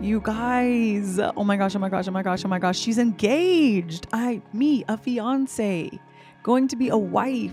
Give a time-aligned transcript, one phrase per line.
[0.00, 1.18] You guys.
[1.18, 2.78] Oh my gosh, oh my gosh, oh my gosh, oh my gosh.
[2.78, 4.06] She's engaged.
[4.14, 5.90] I, me, a fiance,
[6.42, 7.52] going to be a wife.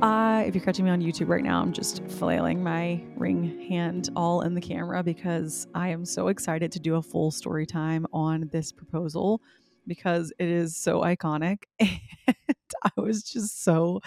[0.00, 4.08] Uh, if you're catching me on YouTube right now, I'm just flailing my ring hand
[4.16, 8.06] all in the camera because I am so excited to do a full story time
[8.10, 9.42] on this proposal
[9.86, 11.64] because it is so iconic.
[12.26, 14.00] And I was just so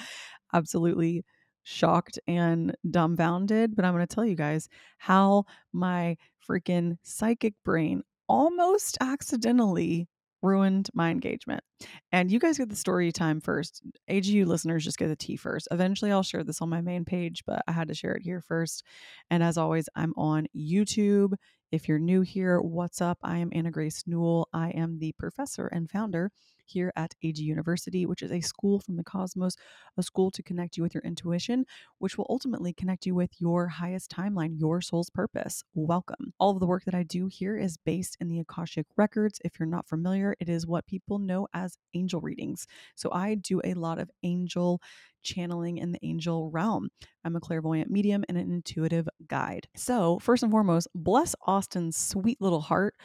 [0.54, 1.24] absolutely
[1.64, 3.75] shocked and dumbfounded.
[3.75, 6.18] But I'm going to tell you guys how my
[6.48, 10.07] freaking psychic brain almost accidentally
[10.41, 11.63] ruined my engagement.
[12.12, 13.81] And you guys get the story time first.
[14.09, 15.68] AGU listeners just get the tea first.
[15.71, 18.41] Eventually, I'll share this on my main page, but I had to share it here
[18.41, 18.84] first.
[19.32, 21.34] And as always, I'm on YouTube.
[21.71, 23.18] If you're new here, what's up?
[23.23, 24.48] I am Anna Grace Newell.
[24.54, 26.30] I am the professor and founder
[26.73, 29.55] here at AG University, which is a school from the cosmos,
[29.98, 31.66] a school to connect you with your intuition,
[31.99, 35.63] which will ultimately connect you with your highest timeline, your soul's purpose.
[35.76, 36.34] Welcome.
[36.40, 39.40] All of the work that I do here is based in the Akashic Records.
[39.46, 42.66] If you're not familiar, it is what people know as angel readings.
[42.96, 44.82] So I do a lot of angel
[45.24, 46.90] channeling in the angel realm.
[47.24, 49.68] I'm a clairvoyant medium and an intuitive guide.
[49.76, 52.96] So, first and foremost, bless Austin's sweet little heart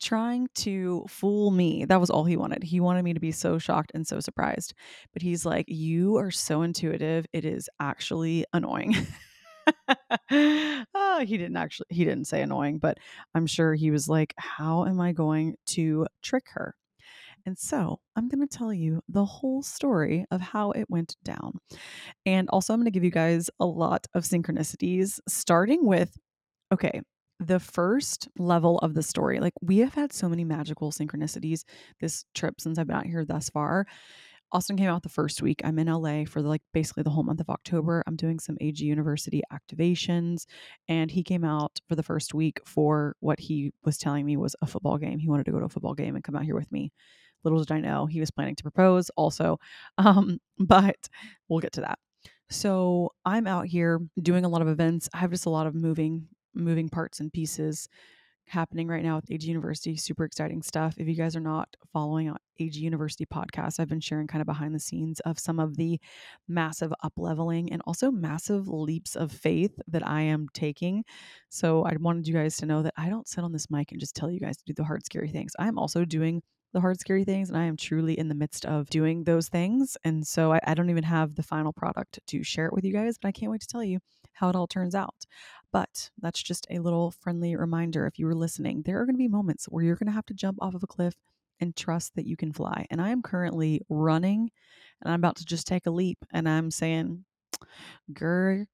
[0.00, 1.84] trying to fool me.
[1.84, 2.62] That was all he wanted.
[2.62, 4.74] He wanted me to be so shocked and so surprised.
[5.12, 7.26] But he's like, You are so intuitive.
[7.32, 8.96] It is actually annoying.
[10.30, 12.98] oh, he didn't actually he didn't say annoying, but
[13.34, 16.74] I'm sure he was like, How am I going to trick her?
[17.46, 21.58] And so I'm going to tell you the whole story of how it went down.
[22.26, 26.16] And also, I'm going to give you guys a lot of synchronicities, starting with
[26.72, 27.00] okay,
[27.40, 29.40] the first level of the story.
[29.40, 31.64] Like, we have had so many magical synchronicities
[32.00, 33.86] this trip since I've been out here thus far.
[34.50, 35.60] Austin came out the first week.
[35.62, 38.02] I'm in LA for like basically the whole month of October.
[38.06, 40.46] I'm doing some AG University activations,
[40.88, 44.56] and he came out for the first week for what he was telling me was
[44.62, 45.18] a football game.
[45.18, 46.92] He wanted to go to a football game and come out here with me.
[47.44, 49.58] Little did I know he was planning to propose also.
[49.98, 51.08] Um, but
[51.48, 51.98] we'll get to that.
[52.50, 55.08] So I'm out here doing a lot of events.
[55.12, 57.88] I have just a lot of moving moving parts and pieces
[58.48, 59.96] happening right now with AG University.
[59.96, 60.94] Super exciting stuff.
[60.98, 64.74] If you guys are not following AG University podcast, I've been sharing kind of behind
[64.74, 66.00] the scenes of some of the
[66.48, 71.04] massive up leveling and also massive leaps of faith that I am taking.
[71.50, 74.00] So I wanted you guys to know that I don't sit on this mic and
[74.00, 75.52] just tell you guys to do the hard, scary things.
[75.58, 76.42] I'm also doing
[76.72, 79.96] the hard, scary things, and I am truly in the midst of doing those things.
[80.04, 82.92] And so I, I, don't even have the final product to share it with you
[82.92, 84.00] guys, but I can't wait to tell you
[84.34, 85.24] how it all turns out.
[85.72, 89.18] But that's just a little friendly reminder if you were listening, there are going to
[89.18, 91.14] be moments where you're going to have to jump off of a cliff
[91.60, 92.86] and trust that you can fly.
[92.90, 94.50] And I am currently running
[95.02, 97.24] and I'm about to just take a leap, and I'm saying,
[98.12, 98.66] Grr,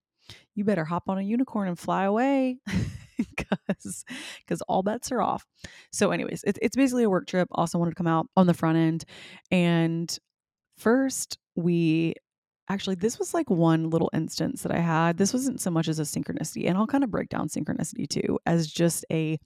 [0.54, 2.59] you better hop on a unicorn and fly away.
[3.36, 4.04] because
[4.41, 5.44] because all bets are off.
[5.92, 7.48] So, anyways, it's it's basically a work trip.
[7.52, 9.04] Also, wanted to come out on the front end,
[9.50, 10.16] and
[10.78, 12.14] first we
[12.69, 15.16] actually this was like one little instance that I had.
[15.16, 18.38] This wasn't so much as a synchronicity, and I'll kind of break down synchronicity too
[18.47, 19.38] as just a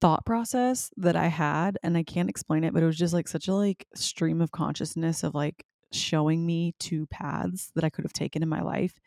[0.00, 3.28] thought process that I had, and I can't explain it, but it was just like
[3.28, 8.04] such a like stream of consciousness of like showing me two paths that I could
[8.04, 8.98] have taken in my life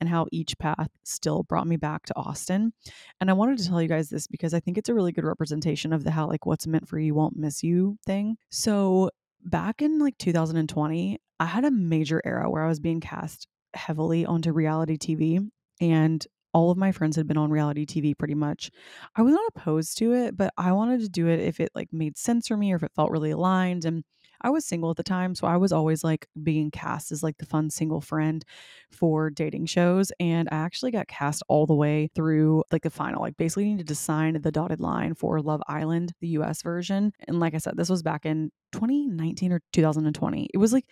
[0.00, 2.72] and how each path still brought me back to Austin.
[3.20, 5.24] And I wanted to tell you guys this because I think it's a really good
[5.24, 8.36] representation of the how like what's meant for you won't miss you thing.
[8.50, 9.10] So
[9.42, 14.24] back in like 2020, I had a major era where I was being cast heavily
[14.24, 15.46] onto reality TV
[15.80, 16.26] and
[16.56, 18.70] all of my friends had been on reality TV pretty much.
[19.14, 21.92] I was not opposed to it, but I wanted to do it if it like
[21.92, 24.04] made sense for me or if it felt really aligned and
[24.40, 27.38] I was single at the time, so I was always like being cast as like
[27.38, 28.44] the fun single friend
[28.90, 30.12] for dating shows.
[30.20, 33.88] And I actually got cast all the way through like the final, like basically needed
[33.88, 37.12] to sign the dotted line for Love Island, the US version.
[37.26, 40.50] And like I said, this was back in 2019 or 2020.
[40.52, 40.86] It was like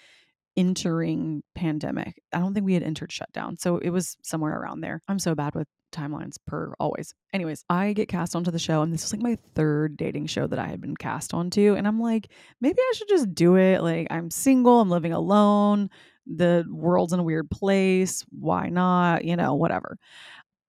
[0.56, 2.20] entering pandemic.
[2.32, 3.56] I don't think we had entered shutdown.
[3.56, 5.00] So it was somewhere around there.
[5.08, 7.14] I'm so bad with timelines per always.
[7.32, 10.46] Anyways, I get cast onto the show, and this was like my third dating show
[10.46, 11.74] that I had been cast onto.
[11.74, 12.30] And I'm like,
[12.60, 13.82] maybe I should just do it.
[13.82, 15.90] Like, I'm single, I'm living alone,
[16.26, 18.24] the world's in a weird place.
[18.30, 19.24] Why not?
[19.24, 19.98] You know, whatever.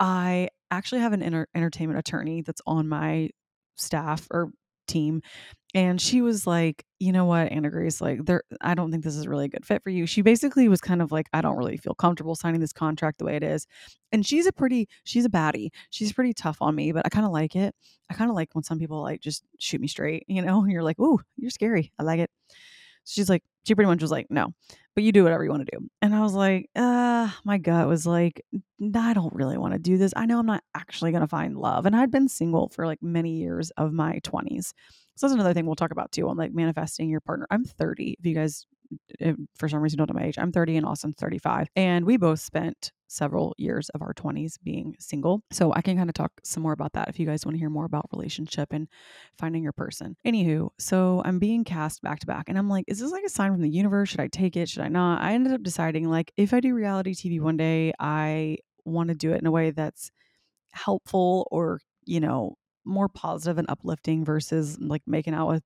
[0.00, 3.30] I actually have an entertainment attorney that's on my
[3.76, 4.50] staff or
[4.86, 5.22] team
[5.74, 9.16] and she was like you know what anna grace like there i don't think this
[9.16, 11.56] is really a good fit for you she basically was kind of like i don't
[11.56, 13.66] really feel comfortable signing this contract the way it is
[14.12, 17.26] and she's a pretty she's a baddie she's pretty tough on me but i kind
[17.26, 17.74] of like it
[18.10, 20.70] i kind of like when some people like just shoot me straight you know and
[20.72, 22.30] you're like ooh you're scary i like it
[23.04, 24.52] she's like, she pretty much was like, no,
[24.94, 25.88] but you do whatever you want to do.
[26.02, 28.42] And I was like, uh, my gut was like,
[28.94, 30.12] I don't really want to do this.
[30.16, 31.86] I know I'm not actually going to find love.
[31.86, 34.72] And I'd been single for like many years of my 20s.
[35.16, 37.46] So that's another thing we'll talk about too on like manifesting your partner.
[37.50, 38.16] I'm 30.
[38.18, 38.66] If you guys
[39.20, 40.38] if for some reason don't know my age.
[40.38, 41.68] I'm 30 and Austin's 35.
[41.76, 45.42] And we both spent several years of our 20s being single.
[45.50, 47.58] So I can kind of talk some more about that if you guys want to
[47.58, 48.88] hear more about relationship and
[49.38, 50.16] finding your person.
[50.26, 53.28] Anywho, so I'm being cast back to back and I'm like, is this like a
[53.28, 54.08] sign from the universe?
[54.08, 54.68] Should I take it?
[54.68, 55.22] Should I not?
[55.22, 59.14] I ended up deciding like if I do reality TV one day, I want to
[59.14, 60.10] do it in a way that's
[60.72, 65.62] helpful or, you know, more positive and uplifting versus like making out with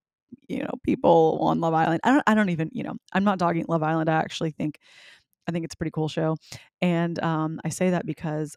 [0.48, 2.00] you know people on Love Island.
[2.04, 4.10] I don't I don't even, you know, I'm not dogging Love Island.
[4.10, 4.78] I actually think
[5.48, 6.36] I think it's a pretty cool show.
[6.82, 8.56] And um I say that because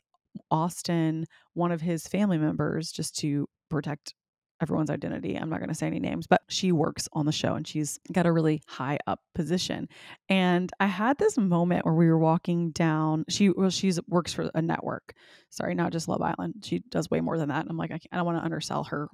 [0.52, 4.14] Austin, one of his family members just to protect
[4.62, 5.36] everyone's identity.
[5.36, 8.00] I'm not going to say any names, but she works on the show and she's
[8.12, 9.90] got a really high up position.
[10.30, 13.26] And I had this moment where we were walking down.
[13.30, 15.14] She well, she's works for a network.
[15.50, 16.56] Sorry, not just Love Island.
[16.64, 17.62] She does way more than that.
[17.62, 19.10] And I'm like, I, I don't want to undersell her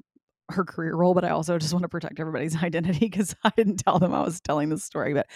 [0.50, 3.78] her career role, but I also just want to protect everybody's identity because I didn't
[3.78, 5.14] tell them I was telling this story.
[5.14, 5.28] But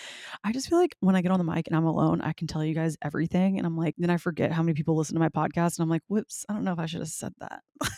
[0.43, 2.47] I just feel like when I get on the mic and I'm alone, I can
[2.47, 3.57] tell you guys everything.
[3.57, 5.77] And I'm like, then I forget how many people listen to my podcast.
[5.77, 7.61] And I'm like, whoops, I don't know if I should have said that.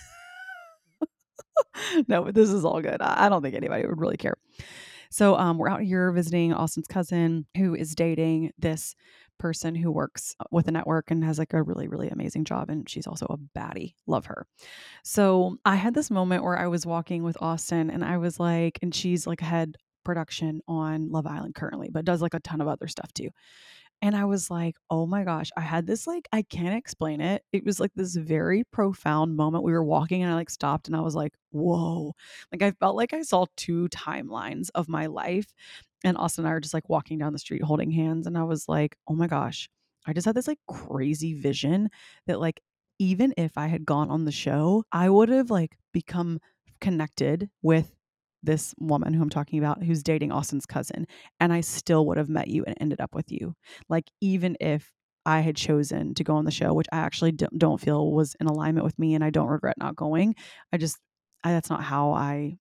[2.07, 3.01] no, but this is all good.
[3.01, 4.35] I, don't think anybody would really care.
[5.09, 8.95] So um, we're out here visiting Austin's cousin who is dating this
[9.39, 12.69] person who works uh, with a network and has like a really, really amazing job.
[12.69, 13.94] And she's also a baddie.
[14.07, 14.47] Love her.
[15.03, 18.79] So I had this moment where I was walking with Austin and I was like,
[18.81, 22.67] and she's like head production on Love Island currently, but does like a ton of
[22.67, 23.29] other stuff too.
[24.03, 27.41] And I was like, oh my gosh, I had this like, I can't explain it.
[27.53, 29.63] It was like this very profound moment.
[29.63, 32.11] We were walking and I like stopped and I was like, whoa.
[32.51, 35.53] Like I felt like I saw two timelines of my life.
[36.03, 38.27] And Austin and I were just like walking down the street holding hands.
[38.27, 39.69] And I was like, oh my gosh,
[40.06, 41.89] I just had this like crazy vision
[42.27, 42.59] that like,
[42.99, 46.41] even if I had gone on the show, I would have like become
[46.81, 47.95] connected with
[48.44, 51.07] this woman who I'm talking about who's dating Austin's cousin,
[51.40, 53.56] and I still would have met you and ended up with you.
[53.90, 54.92] Like, even if
[55.25, 58.48] I had chosen to go on the show, which I actually don't feel was in
[58.48, 60.36] alignment with me, and I don't regret not going.
[60.74, 60.98] I just,
[61.44, 62.57] I, that's not how I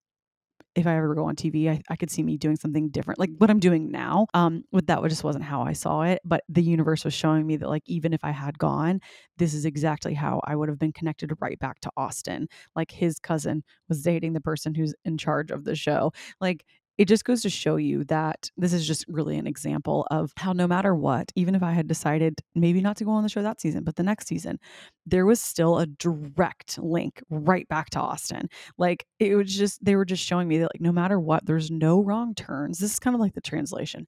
[0.74, 3.30] if I ever go on TV, I, I could see me doing something different, like
[3.38, 4.26] what I'm doing now.
[4.34, 6.20] Um, but that just wasn't how I saw it.
[6.24, 9.00] But the universe was showing me that, like, even if I had gone,
[9.36, 12.48] this is exactly how I would have been connected right back to Austin.
[12.74, 16.12] Like his cousin was dating the person who's in charge of the show.
[16.40, 16.64] Like
[16.98, 20.52] it just goes to show you that this is just really an example of how
[20.52, 23.42] no matter what, even if I had decided maybe not to go on the show
[23.42, 24.58] that season, but the next season,
[25.06, 28.48] there was still a direct link right back to Austin.
[28.76, 31.70] Like it was just, they were just showing me that, like, no matter what, there's
[31.70, 32.78] no wrong turns.
[32.78, 34.06] This is kind of like the translation.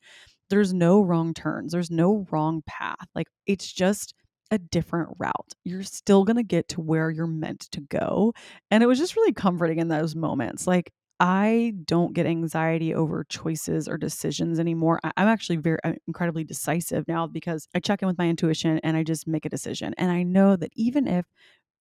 [0.51, 3.09] There's no wrong turns, there's no wrong path.
[3.15, 4.15] Like it's just,
[4.51, 5.55] a different route.
[5.65, 8.35] You're still going to get to where you're meant to go.
[8.71, 10.67] And it was just really comforting in those moments.
[10.67, 14.99] Like, I don't get anxiety over choices or decisions anymore.
[15.05, 18.81] I, am actually very I'm incredibly decisive now because I check in with my intuition
[18.83, 19.95] and I just make a decision.
[19.97, 21.25] And I know that even if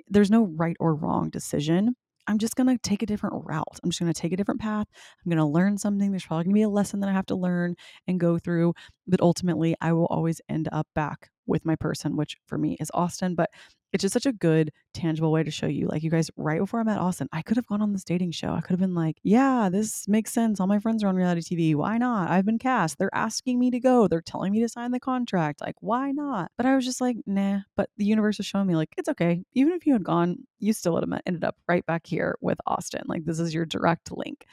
[0.08, 1.96] there's no right or wrong decision,
[2.28, 3.80] I'm just going to take a different route.
[3.84, 4.88] I'm just going to take a different path.
[5.26, 6.12] I'm going to learn something.
[6.12, 7.76] There's probably going to be a lesson that I have to learn
[8.08, 8.74] and go through.
[9.08, 12.90] But ultimately, I will always end up back with my person, which for me is
[12.94, 13.36] Austin.
[13.36, 13.50] But
[13.94, 15.88] it's just such a good, tangible way to show you.
[15.88, 18.32] Like, you guys, right before I met Austin, I could have gone on this dating
[18.32, 18.52] show.
[18.52, 20.60] I could have been like, yeah, this makes sense.
[20.60, 21.76] All my friends are on reality TV.
[21.76, 22.32] Why not?
[22.32, 22.98] I've been cast.
[22.98, 24.08] They're asking me to go.
[24.08, 25.62] They're telling me to sign the contract.
[25.62, 26.52] Like, why not?
[26.58, 27.60] But I was just like, nah.
[27.78, 29.44] But the universe was showing me, like, it's okay.
[29.54, 32.58] Even if you had gone, you still would have ended up right back here with
[32.66, 33.04] Austin.
[33.06, 34.48] Like, this is your direct link.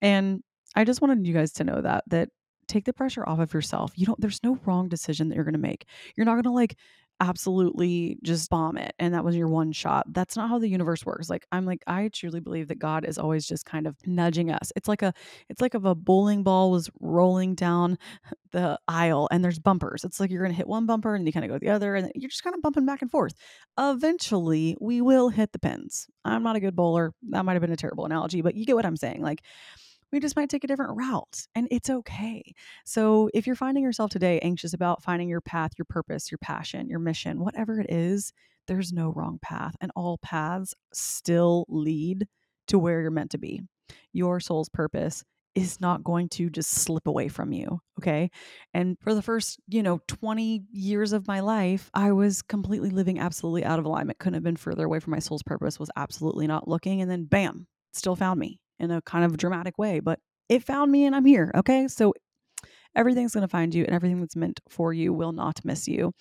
[0.00, 0.42] And
[0.74, 2.30] I just wanted you guys to know that, that
[2.68, 3.92] take the pressure off of yourself.
[3.96, 5.86] You don't, there's no wrong decision that you're going to make.
[6.16, 6.76] You're not going to like
[7.20, 10.06] absolutely just bomb it and that was your one shot.
[10.12, 11.28] That's not how the universe works.
[11.28, 14.72] Like I'm like I truly believe that God is always just kind of nudging us.
[14.76, 15.12] It's like a
[15.48, 17.98] it's like if a bowling ball was rolling down
[18.52, 20.04] the aisle and there's bumpers.
[20.04, 21.94] It's like you're going to hit one bumper and you kind of go the other
[21.94, 23.34] and you're just kind of bumping back and forth.
[23.78, 26.06] Eventually, we will hit the pins.
[26.24, 27.12] I'm not a good bowler.
[27.30, 29.22] That might have been a terrible analogy, but you get what I'm saying.
[29.22, 29.42] Like
[30.12, 32.42] we just might take a different route and it's okay.
[32.84, 36.88] So, if you're finding yourself today anxious about finding your path, your purpose, your passion,
[36.88, 38.32] your mission, whatever it is,
[38.66, 42.26] there's no wrong path and all paths still lead
[42.68, 43.62] to where you're meant to be.
[44.12, 45.24] Your soul's purpose
[45.54, 47.80] is not going to just slip away from you.
[47.98, 48.30] Okay.
[48.74, 53.18] And for the first, you know, 20 years of my life, I was completely living
[53.18, 54.18] absolutely out of alignment.
[54.18, 57.00] Couldn't have been further away from my soul's purpose, was absolutely not looking.
[57.00, 60.18] And then bam, still found me in a kind of dramatic way, but
[60.48, 61.52] it found me and I'm here.
[61.54, 61.88] Okay.
[61.88, 62.14] So
[62.94, 66.12] everything's going to find you and everything that's meant for you will not miss you.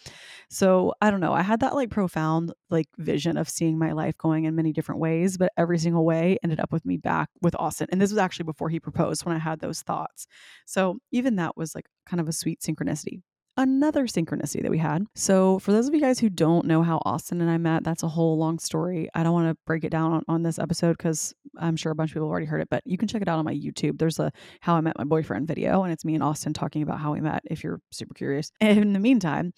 [0.50, 1.34] So I don't know.
[1.34, 5.02] I had that like profound like vision of seeing my life going in many different
[5.02, 7.88] ways, but every single way ended up with me back with Austin.
[7.92, 10.28] And this was actually before he proposed when I had those thoughts.
[10.66, 13.22] So even that was like kind of a sweet synchronicity
[13.58, 15.06] another synchronicity that we had.
[15.16, 18.04] So, for those of you guys who don't know how Austin and I met, that's
[18.04, 19.10] a whole long story.
[19.14, 21.96] I don't want to break it down on, on this episode because I'm sure a
[21.96, 23.54] bunch of people have already heard it, but you can check it out on my
[23.54, 23.98] YouTube.
[23.98, 27.00] There's a How I Met My Boyfriend video, and it's me and Austin talking about
[27.00, 28.52] how we met if you're super curious.
[28.62, 29.54] And in the meantime,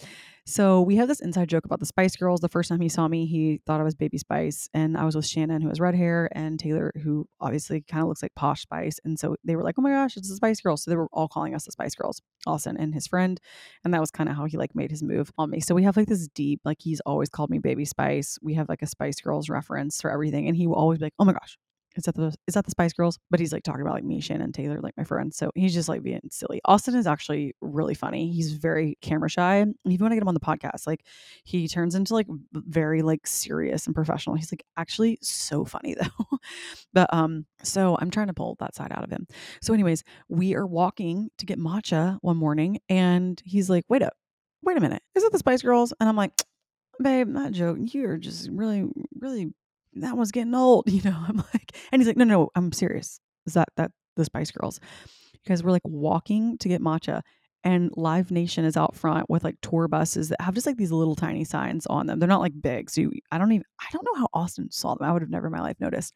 [0.50, 2.39] so we have this inside joke about the Spice Girls.
[2.39, 5.15] The first time he saw me, he thought I was Baby Spice, and I was
[5.15, 8.63] with Shannon, who has red hair, and Taylor, who obviously kind of looks like Posh
[8.63, 9.00] Spice.
[9.03, 11.08] And so they were like, "Oh my gosh, it's the Spice Girls!" So they were
[11.13, 13.39] all calling us the Spice Girls, Austin and his friend,
[13.84, 15.60] and that was kind of how he like made his move on me.
[15.60, 18.38] So we have like this deep, like he's always called me Baby Spice.
[18.41, 21.13] We have like a Spice Girls reference for everything, and he will always be like,
[21.19, 21.58] "Oh my gosh,
[22.00, 23.20] is that the is that the Spice Girls?
[23.29, 25.36] But he's like talking about like me, Shannon, Taylor, like my friends.
[25.36, 26.62] So he's just like being silly.
[26.63, 28.32] Austin is actually really funny.
[28.32, 29.65] He's very camera shy.
[29.86, 31.06] Even when I get him on the podcast, like
[31.44, 34.38] he turns into like very like serious and professional.
[34.38, 36.38] He's like actually so funny though.
[36.94, 39.27] but um, so I'm trying to pull that side out of him.
[39.62, 44.13] So, anyways, we are walking to get matcha one morning, and he's like, "Wait up,
[44.63, 46.32] wait a minute, is it the Spice Girls?" And I'm like,
[47.01, 47.77] "Babe, that joke.
[47.94, 48.86] You're just really,
[49.20, 49.53] really
[49.93, 51.17] that one's getting old, you know.
[51.27, 53.19] I'm like, and he's like, no, no, I'm serious.
[53.46, 54.79] Is that that the Spice Girls?
[55.43, 57.22] Because we're like walking to get matcha,
[57.63, 60.91] and Live Nation is out front with like tour buses that have just like these
[60.91, 62.19] little tiny signs on them.
[62.19, 64.96] They're not like big, so you, I don't even I don't know how Austin saw
[64.96, 65.08] them.
[65.08, 66.13] I would have never in my life noticed,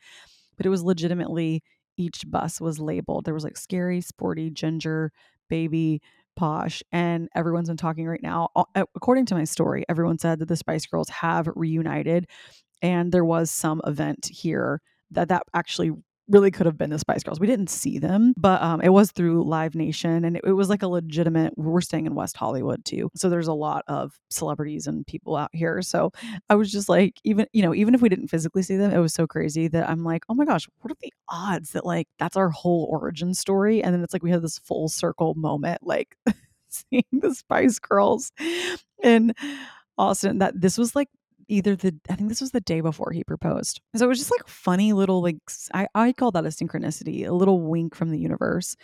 [0.57, 1.63] but it was legitimately
[1.97, 3.25] each bus was labeled.
[3.25, 5.11] There was like scary, sporty, ginger,
[5.49, 6.01] baby,
[6.35, 8.49] posh and everyone's been talking right now
[8.95, 12.27] according to my story everyone said that the spice girls have reunited
[12.83, 15.93] and there was some event here that that actually
[16.29, 17.39] really could have been the Spice Girls.
[17.39, 20.69] We didn't see them, but um, it was through Live Nation, and it, it, was
[20.69, 21.53] like a legitimate.
[21.57, 25.49] We're staying in West Hollywood too, so there's a lot of celebrities and people out
[25.53, 25.81] here.
[25.81, 26.11] So
[26.49, 28.99] I was just like, even you know, even if we didn't physically see them, it
[28.99, 32.07] was so crazy that I'm like, oh my gosh, what are the odds that like
[32.19, 35.81] that's our whole origin story, and then it's like we have this full circle moment,
[35.83, 36.15] like
[36.69, 38.31] seeing the Spice Girls
[39.03, 39.35] and
[39.97, 40.39] Austin.
[40.39, 41.09] That this was like
[41.53, 43.81] either the I think this was the day before he proposed.
[43.95, 45.37] So it was just like funny little like
[45.73, 48.75] I, I call that a synchronicity, a little wink from the universe.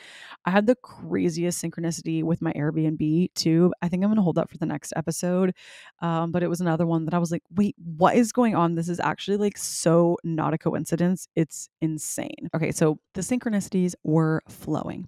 [0.45, 3.73] I had the craziest synchronicity with my Airbnb too.
[3.81, 5.53] I think I'm gonna hold that for the next episode.
[6.01, 8.75] Um, but it was another one that I was like, wait, what is going on?
[8.75, 11.27] This is actually like so not a coincidence.
[11.35, 12.49] It's insane.
[12.55, 15.07] Okay, so the synchronicities were flowing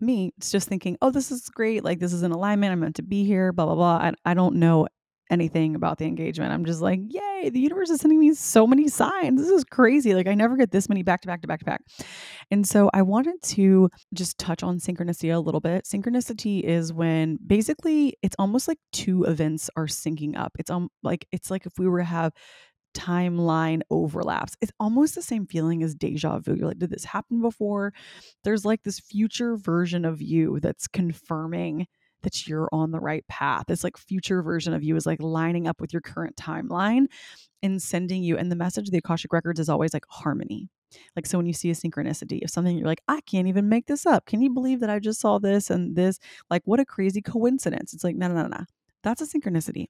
[0.00, 1.84] me it's just thinking, oh, this is great.
[1.84, 2.72] Like, this is an alignment.
[2.72, 3.96] I'm meant to be here, blah, blah, blah.
[3.96, 4.88] I, I don't know
[5.30, 6.52] anything about the engagement.
[6.52, 9.40] I'm just like, yay, the universe is sending me so many signs.
[9.40, 10.14] This is crazy.
[10.14, 11.82] Like I never get this many back to back to back to back.
[12.50, 15.84] And so I wanted to just touch on synchronicity a little bit.
[15.84, 20.52] Synchronicity is when basically it's almost like two events are syncing up.
[20.58, 22.32] It's um like it's like if we were to have
[22.94, 24.56] timeline overlaps.
[24.60, 26.54] It's almost the same feeling as deja vu.
[26.54, 27.92] You're like, did this happen before?
[28.44, 31.86] There's like this future version of you that's confirming
[32.22, 33.64] that you're on the right path.
[33.68, 37.06] This like future version of you is like lining up with your current timeline
[37.62, 38.36] and sending you.
[38.36, 40.68] And the message of the Akashic Records is always like harmony.
[41.14, 43.86] Like, so when you see a synchronicity of something, you're like, I can't even make
[43.86, 44.26] this up.
[44.26, 46.18] Can you believe that I just saw this and this?
[46.50, 47.94] Like, what a crazy coincidence.
[47.94, 48.64] It's like, no, no, no, no.
[49.02, 49.86] That's a synchronicity.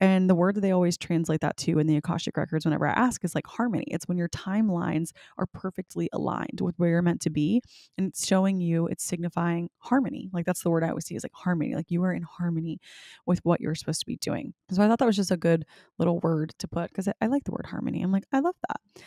[0.00, 2.92] And the word that they always translate that to in the Akashic Records, whenever I
[2.92, 3.84] ask, is like harmony.
[3.88, 7.62] It's when your timelines are perfectly aligned with where you're meant to be.
[7.98, 10.30] And it's showing you, it's signifying harmony.
[10.32, 11.74] Like that's the word I always see is like harmony.
[11.74, 12.78] Like you are in harmony
[13.26, 14.54] with what you're supposed to be doing.
[14.70, 15.64] So I thought that was just a good
[15.98, 18.02] little word to put because I, I like the word harmony.
[18.02, 19.02] I'm like, I love that.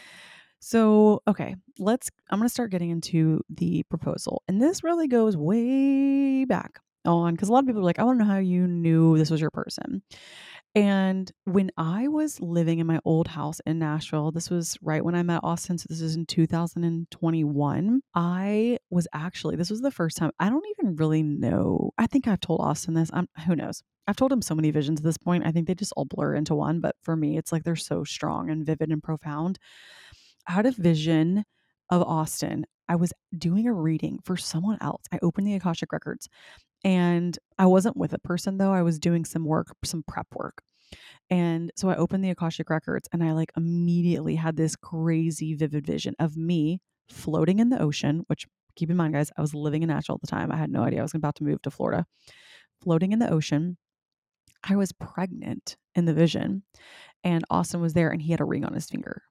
[0.60, 2.10] So, okay, let's.
[2.30, 4.42] I'm going to start getting into the proposal.
[4.48, 8.04] And this really goes way back on because a lot of people are like, I
[8.04, 10.02] want to know how you knew this was your person.
[10.76, 15.16] And when I was living in my old house in Nashville, this was right when
[15.16, 15.80] I met Austin.
[15.80, 18.02] So this is in 2021.
[18.14, 21.92] I was actually, this was the first time, I don't even really know.
[21.98, 23.10] I think I've told Austin this.
[23.12, 23.82] I'm, who knows?
[24.08, 25.48] I've told him so many visions at this point.
[25.48, 26.80] I think they just all blur into one.
[26.80, 29.58] But for me, it's like they're so strong and vivid and profound.
[30.48, 31.44] I had a vision
[31.90, 32.66] of Austin.
[32.88, 35.04] I was doing a reading for someone else.
[35.12, 36.30] I opened the Akashic Records
[36.88, 38.72] and I wasn't with a person though.
[38.72, 40.62] I was doing some work, some prep work.
[41.30, 45.86] And so I opened the Akashic Records and I like immediately had this crazy vivid
[45.86, 46.80] vision of me
[47.10, 50.22] floating in the ocean, which keep in mind, guys, I was living in Nashville at
[50.22, 50.50] the time.
[50.50, 52.06] I had no idea I was about to move to Florida.
[52.82, 53.76] Floating in the ocean.
[54.64, 56.64] I was pregnant in the vision
[57.22, 59.24] and Austin was there and he had a ring on his finger.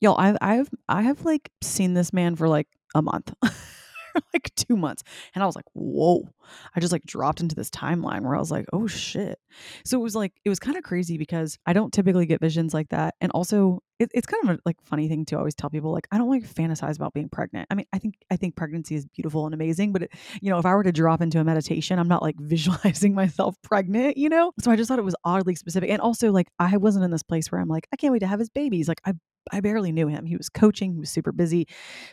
[0.00, 3.34] Y'all, I've I've I have like seen this man for like a month.
[4.34, 5.02] like two months.
[5.34, 6.28] And I was like, whoa.
[6.74, 9.38] I just like dropped into this timeline where I was like, oh shit.
[9.84, 12.74] So it was like, it was kind of crazy because I don't typically get visions
[12.74, 13.14] like that.
[13.20, 16.08] And also, it, it's kind of a like funny thing to always tell people like
[16.10, 17.68] I don't like fantasize about being pregnant.
[17.70, 20.58] I mean, I think I think pregnancy is beautiful and amazing, but it, you know,
[20.58, 24.28] if I were to drop into a meditation, I'm not like visualizing myself pregnant, you
[24.28, 24.52] know?
[24.60, 25.88] So I just thought it was oddly specific.
[25.90, 28.26] And also like I wasn't in this place where I'm like I can't wait to
[28.26, 28.88] have his babies.
[28.88, 29.12] Like I
[29.50, 30.26] I barely knew him.
[30.26, 31.66] He was coaching, he was super busy.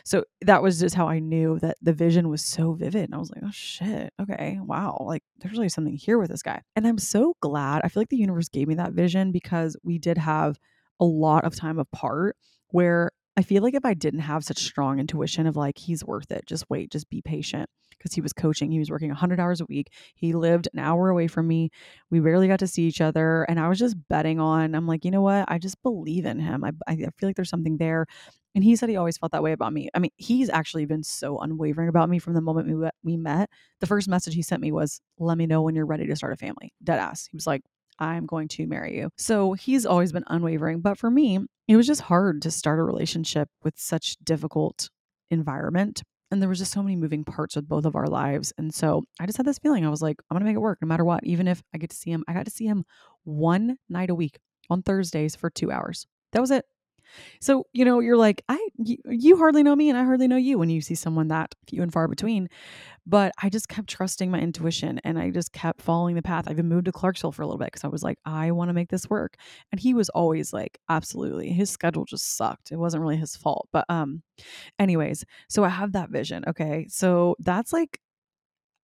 [0.04, 3.04] So that was just how I knew that the vision was so vivid.
[3.04, 5.04] And I was like, oh shit, okay, wow.
[5.06, 6.62] Like there's really something here with this guy.
[6.74, 7.82] And I'm so glad.
[7.84, 10.58] I feel like the universe gave me that vision because we did have
[10.98, 12.36] a lot of time apart
[12.68, 16.30] where I feel like if I didn't have such strong intuition of like, he's worth
[16.30, 17.70] it, just wait, just be patient.
[18.00, 19.92] Because he was coaching, he was working 100 hours a week.
[20.14, 21.70] He lived an hour away from me.
[22.10, 23.44] We barely got to see each other.
[23.44, 25.44] And I was just betting on, I'm like, you know what?
[25.48, 26.64] I just believe in him.
[26.64, 28.06] I, I feel like there's something there.
[28.54, 29.90] And he said he always felt that way about me.
[29.94, 33.50] I mean, he's actually been so unwavering about me from the moment we, we met.
[33.80, 36.32] The first message he sent me was, let me know when you're ready to start
[36.32, 36.72] a family.
[36.82, 37.26] Dead ass.
[37.26, 37.62] He was like,
[37.98, 39.10] I'm going to marry you.
[39.18, 40.80] So he's always been unwavering.
[40.80, 41.38] But for me,
[41.68, 44.88] it was just hard to start a relationship with such difficult
[45.30, 46.02] environment.
[46.30, 48.52] And there was just so many moving parts with both of our lives.
[48.56, 49.84] And so I just had this feeling.
[49.84, 51.24] I was like, I'm going to make it work no matter what.
[51.24, 52.84] Even if I get to see him, I got to see him
[53.24, 56.06] one night a week on Thursdays for two hours.
[56.32, 56.64] That was it.
[57.40, 60.36] So, you know, you're like, I, you, you, hardly know me and I hardly know
[60.36, 62.48] you when you see someone that few and far between.
[63.06, 66.44] But I just kept trusting my intuition and I just kept following the path.
[66.46, 68.68] I even moved to Clarksville for a little bit because I was like, I want
[68.68, 69.36] to make this work.
[69.72, 71.50] And he was always like, absolutely.
[71.50, 72.72] His schedule just sucked.
[72.72, 73.68] It wasn't really his fault.
[73.72, 74.22] But, um,
[74.78, 76.44] anyways, so I have that vision.
[76.46, 76.86] Okay.
[76.88, 77.98] So that's like,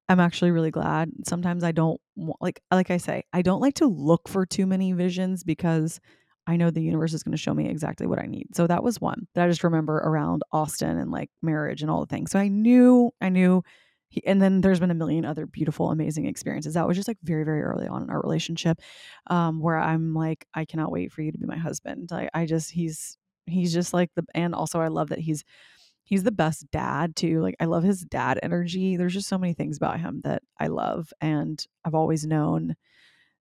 [0.09, 1.11] I'm actually really glad.
[1.27, 2.01] Sometimes I don't
[2.41, 6.01] like, like I say, I don't like to look for too many visions because
[6.47, 8.55] I know the universe is going to show me exactly what I need.
[8.55, 12.01] So that was one that I just remember around Austin and like marriage and all
[12.01, 12.31] the things.
[12.31, 13.63] So I knew, I knew.
[14.09, 16.75] He, and then there's been a million other beautiful, amazing experiences.
[16.75, 18.81] That was just like very, very early on in our relationship,
[19.27, 22.13] um, where I'm like, I cannot wait for you to be my husband.
[22.13, 25.43] I, I just, he's, he's just like the, and also I love that he's,
[26.05, 27.41] he's the best dad too.
[27.41, 28.97] Like I love his dad energy.
[28.97, 32.77] There's just so many things about him that I love, and I've always known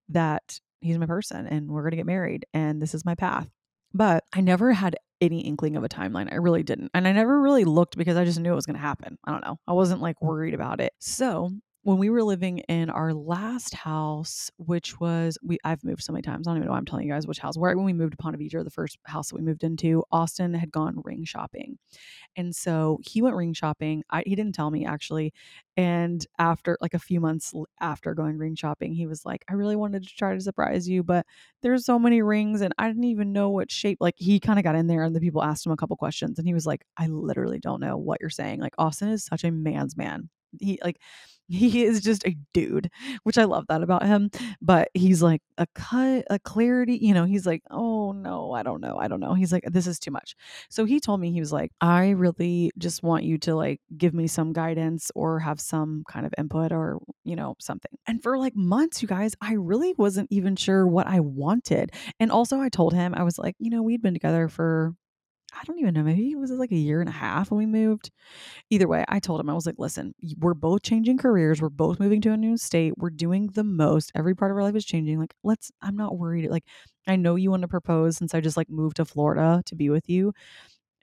[0.09, 3.49] that he's my person and we're going to get married and this is my path.
[3.93, 6.31] But I never had any inkling of a timeline.
[6.31, 6.91] I really didn't.
[6.93, 9.17] And I never really looked because I just knew it was going to happen.
[9.23, 9.57] I don't know.
[9.67, 10.93] I wasn't like worried about it.
[10.99, 11.51] So
[11.85, 16.23] when we were living in our last house, which was we I've moved so many
[16.23, 16.47] times.
[16.47, 17.57] I don't even know why I'm telling you guys which house.
[17.57, 20.55] Right when we moved to Ponte Vedra, the first house that we moved into, Austin
[20.55, 21.77] had gone ring shopping.
[22.35, 24.03] And so he went ring shopping.
[24.09, 25.31] I, he didn't tell me actually.
[25.77, 29.75] And after like a few months after going ring shopping, he was like, I really
[29.75, 31.27] wanted to try to surprise you, but
[31.61, 33.99] there's so many rings and I didn't even know what shape.
[34.01, 36.39] Like he kind of got in there and the people asked him a couple questions
[36.39, 38.59] and he was like, I literally don't know what you're saying.
[38.59, 40.29] Like Austin is such a man's man.
[40.59, 40.97] He like
[41.47, 42.89] he is just a dude,
[43.23, 44.29] which I love that about him.
[44.61, 48.81] But he's like a cut, a clarity, you know, he's like, oh no, I don't
[48.81, 48.97] know.
[48.97, 49.33] I don't know.
[49.33, 50.35] He's like, this is too much.
[50.69, 54.13] So he told me, he was like, I really just want you to like give
[54.13, 57.91] me some guidance or have some kind of input or, you know, something.
[58.07, 61.91] And for like months, you guys, I really wasn't even sure what I wanted.
[62.19, 64.93] And also, I told him, I was like, you know, we'd been together for
[65.55, 67.65] I don't even know, maybe it was like a year and a half when we
[67.65, 68.11] moved.
[68.69, 71.61] Either way, I told him, I was like, listen, we're both changing careers.
[71.61, 72.93] We're both moving to a new state.
[72.97, 74.11] We're doing the most.
[74.15, 75.19] Every part of our life is changing.
[75.19, 76.49] Like, let's, I'm not worried.
[76.49, 76.65] Like,
[77.07, 79.89] I know you want to propose since I just like moved to Florida to be
[79.89, 80.33] with you.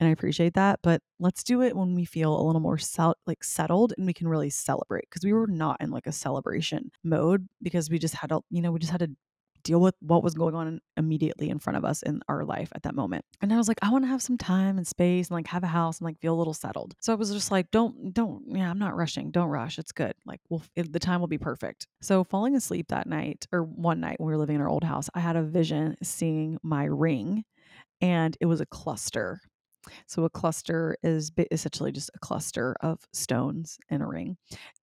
[0.01, 0.81] And I appreciate that.
[0.83, 4.13] But let's do it when we feel a little more sel- like settled and we
[4.13, 8.15] can really celebrate because we were not in like a celebration mode because we just
[8.15, 9.11] had to, you know, we just had to
[9.63, 12.83] deal with what was going on immediately in front of us in our life at
[12.83, 13.25] that moment.
[13.41, 15.65] And I was like, I want to have some time and space and like have
[15.65, 16.95] a house and like feel a little settled.
[17.01, 19.31] So I was just like, don't, don't, yeah, I'm not rushing.
[19.31, 19.79] Don't rush.
[19.79, 20.15] It's good.
[20.27, 21.87] Like, well, it, the time will be perfect.
[22.01, 24.85] So falling asleep that night or one night when we were living in our old
[24.85, 27.45] house, I had a vision seeing my ring
[28.01, 29.41] and it was a cluster
[30.07, 34.37] so a cluster is essentially just a cluster of stones in a ring.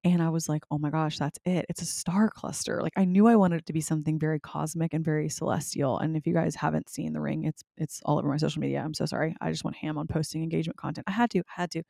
[0.03, 1.65] And I was like, oh my gosh, that's it.
[1.69, 2.81] It's a star cluster.
[2.81, 5.99] Like I knew I wanted it to be something very cosmic and very celestial.
[5.99, 8.81] And if you guys haven't seen the ring, it's it's all over my social media.
[8.83, 9.35] I'm so sorry.
[9.41, 11.05] I just went ham on posting engagement content.
[11.07, 11.79] I had to, I had to.
[11.79, 11.85] It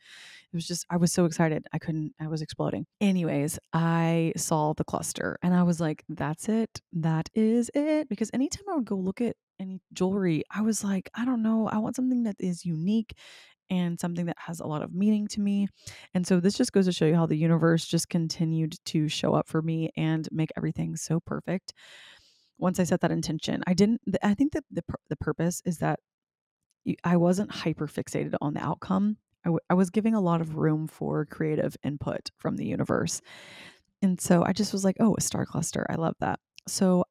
[0.53, 1.65] was just I was so excited.
[1.73, 2.85] I couldn't, I was exploding.
[3.01, 6.81] Anyways, I saw the cluster and I was like, that's it.
[6.93, 8.09] That is it.
[8.09, 11.67] Because anytime I would go look at any jewelry, I was like, I don't know.
[11.67, 13.13] I want something that is unique
[13.69, 15.67] and something that has a lot of meaning to me.
[16.13, 19.33] And so this just goes to show you how the universe just continued to show
[19.33, 21.73] up for me and make everything so perfect.
[22.57, 25.99] Once I set that intention, I didn't, I think that the, the purpose is that
[27.03, 29.17] I wasn't hyper fixated on the outcome.
[29.45, 33.21] I, w- I was giving a lot of room for creative input from the universe.
[34.01, 35.85] And so I just was like, oh, a star cluster.
[35.89, 36.39] I love that.
[36.67, 37.03] So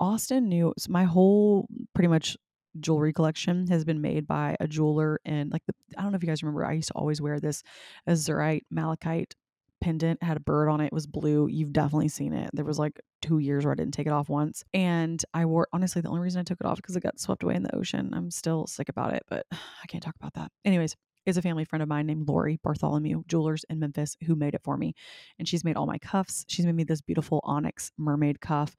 [0.00, 2.36] Austin knew so my whole pretty much
[2.80, 6.22] jewelry collection has been made by a jeweler and like the I don't know if
[6.22, 7.62] you guys remember I used to always wear this
[8.08, 9.34] azurite malachite
[9.80, 10.86] pendant had a bird on it.
[10.86, 13.94] it was blue you've definitely seen it there was like two years where I didn't
[13.94, 16.76] take it off once and I wore honestly the only reason I took it off
[16.76, 19.86] because it got swept away in the ocean I'm still sick about it but I
[19.88, 23.64] can't talk about that anyways is a family friend of mine named Lori Bartholomew Jewelers
[23.68, 24.94] in Memphis who made it for me
[25.38, 28.76] and she's made all my cuffs she's made me this beautiful onyx mermaid cuff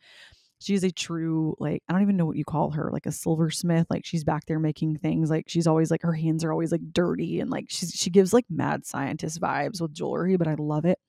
[0.60, 3.88] she's a true like i don't even know what you call her like a silversmith
[3.90, 6.82] like she's back there making things like she's always like her hands are always like
[6.92, 10.86] dirty and like she's she gives like mad scientist vibes with jewelry but i love
[10.86, 11.00] it.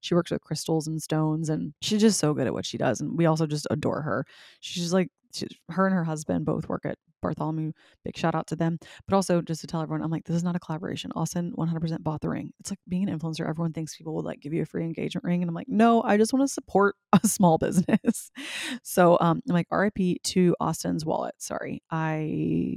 [0.00, 3.00] She works with crystals and stones and she's just so good at what she does
[3.00, 4.24] and we also just adore her.
[4.60, 7.72] She's just like she's, her and her husband both work at Bartholomew.
[8.04, 8.78] Big shout out to them.
[9.06, 11.12] But also, just to tell everyone, I'm like, this is not a collaboration.
[11.14, 12.52] Austin 100% bought the ring.
[12.60, 13.48] It's like being an influencer.
[13.48, 15.42] Everyone thinks people will like give you a free engagement ring.
[15.42, 18.30] And I'm like, no, I just want to support a small business.
[18.82, 21.34] so um, I'm like, RIP to Austin's wallet.
[21.38, 21.82] Sorry.
[21.90, 22.76] I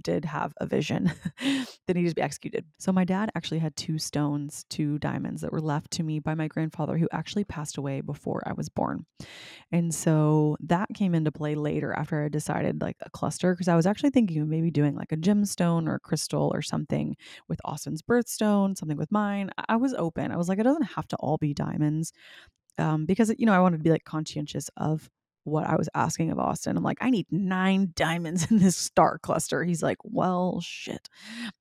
[0.00, 1.12] did have a vision
[1.86, 2.64] that needed to be executed.
[2.78, 6.34] So my dad actually had two stones, two diamonds that were left to me by
[6.34, 9.06] my grandfather who actually passed away before I was born.
[9.70, 13.76] And so that came into play later after I decided like a cluster because I
[13.76, 17.16] was actually thinking of maybe doing like a gemstone or a crystal or something
[17.48, 19.50] with Austin's birthstone, something with mine.
[19.68, 20.30] I was open.
[20.30, 22.12] I was like it doesn't have to all be diamonds.
[22.78, 25.10] Um, because you know I wanted to be like conscientious of
[25.44, 26.76] what I was asking of Austin.
[26.76, 29.64] I'm like, I need nine diamonds in this star cluster.
[29.64, 31.08] He's like, well, shit.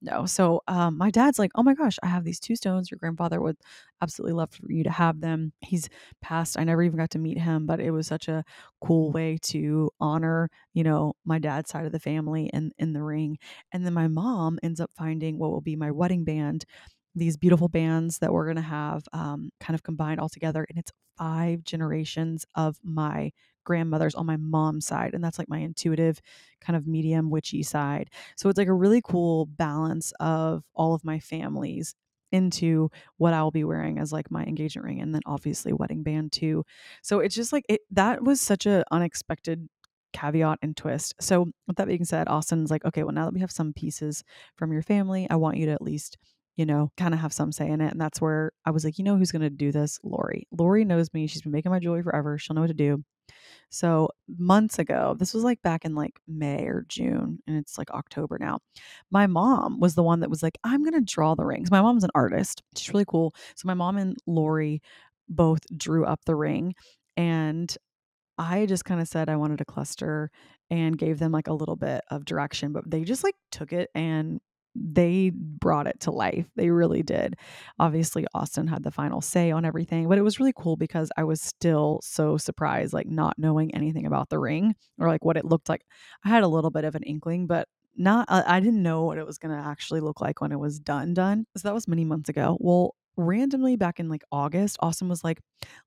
[0.02, 0.26] No.
[0.26, 2.92] So um, my dad's like, oh my gosh, I have these two stones.
[2.92, 3.58] Your grandfather would
[4.02, 5.54] absolutely love for you to have them.
[5.62, 5.90] He's
[6.22, 6.58] passed.
[6.60, 8.44] I never even got to meet him, but it was such a
[8.82, 13.04] cool way to honor, you know, my dad's side of the family in, in the
[13.04, 13.38] ring.
[13.72, 16.66] And then my mom ends up finding what will be my wedding band
[17.14, 20.66] these beautiful bands that we're going to have um, kind of combined all together.
[20.70, 23.32] And it's five generations of my
[23.64, 25.14] grandmothers on my mom's side.
[25.14, 26.22] And that's like my intuitive,
[26.60, 28.10] kind of medium witchy side.
[28.38, 31.96] So it's like a really cool balance of all of my families
[32.32, 36.32] into what I'll be wearing as like my engagement ring and then obviously wedding band
[36.32, 36.64] too.
[37.02, 39.68] So it's just like it that was such a unexpected
[40.14, 41.14] caveat and twist.
[41.20, 44.24] So with that being said, Austin's like, okay, well now that we have some pieces
[44.56, 46.18] from your family, I want you to at least
[46.58, 47.92] you know, kind of have some say in it.
[47.92, 50.00] And that's where I was like, you know, who's going to do this?
[50.04, 50.48] Lori.
[50.52, 51.28] Lori knows me.
[51.28, 52.38] She's been making my jewelry forever.
[52.38, 53.04] She'll know what to do.
[53.70, 57.92] So months ago, this was like back in like May or June, and it's like
[57.92, 58.60] October now.
[59.10, 61.72] My mom was the one that was like, I'm going to draw the rings.
[61.72, 62.62] My mom's an artist.
[62.76, 63.34] She's really cool.
[63.56, 64.82] So my mom and Lori
[65.30, 66.76] both drew up the ring.
[67.18, 67.76] And
[68.38, 70.32] I just kind of said I wanted a cluster
[70.70, 73.90] and gave them like a little bit of direction, but they just like took it
[73.94, 74.40] and
[74.76, 76.46] they brought it to life.
[76.56, 77.36] They really did.
[77.80, 81.24] Obviously, Austin had the final say on everything, but it was really cool because I
[81.24, 85.46] was still so surprised, like not knowing anything about the ring or like what it
[85.46, 85.86] looked like.
[86.24, 89.18] I had a little bit of an inkling, but not, uh, I didn't know what
[89.18, 91.46] it was going to actually look like when it was done, done.
[91.58, 92.58] So that was many months ago.
[92.60, 95.40] Well, randomly back in like August, Austin was like,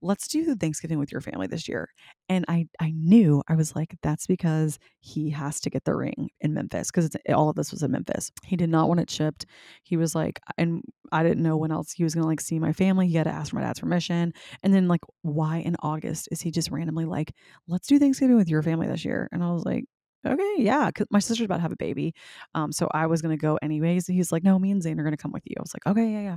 [0.02, 1.88] "Let's do Thanksgiving with your family this year."
[2.28, 6.30] And I I knew I was like, that's because he has to get the ring
[6.40, 8.30] in Memphis because all of this was in Memphis.
[8.44, 9.46] He did not want it shipped.
[9.84, 10.82] He was like, and
[11.12, 13.08] I didn't know when else he was gonna like see my family.
[13.08, 14.32] He had to ask for my dad's permission.
[14.62, 17.34] And then like, why in August is he just randomly like,
[17.68, 19.84] "Let's do Thanksgiving with your family this year?" And I was like,
[20.26, 22.14] okay, yeah, because my sister's about to have a baby.
[22.54, 24.08] Um, so I was gonna go anyways.
[24.08, 25.54] And he's like, no, me and Zane are gonna come with you.
[25.58, 26.36] I was like, okay, yeah, yeah.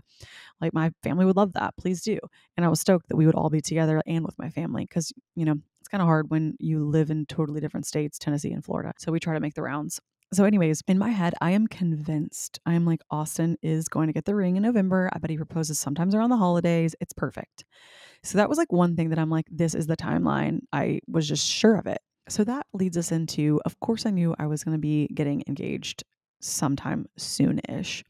[0.62, 1.76] Like my family would love that.
[1.78, 2.20] Please do.
[2.58, 5.14] And I was stoked that we would all be together and with my family because
[5.36, 8.64] you know it's kind of hard when you live in totally different states, Tennessee and
[8.64, 8.94] Florida.
[8.98, 10.02] So we try to make the rounds.
[10.34, 12.60] So, anyways, in my head, I am convinced.
[12.66, 15.10] I am like, Austin is going to get the ring in November.
[15.14, 16.94] I bet he proposes sometimes around the holidays.
[17.00, 17.64] It's perfect.
[18.24, 20.60] So, that was like one thing that I'm like, this is the timeline.
[20.74, 22.00] I was just sure of it.
[22.30, 25.44] So that leads us into, of course, I knew I was going to be getting
[25.48, 26.04] engaged
[26.42, 28.04] sometime soonish.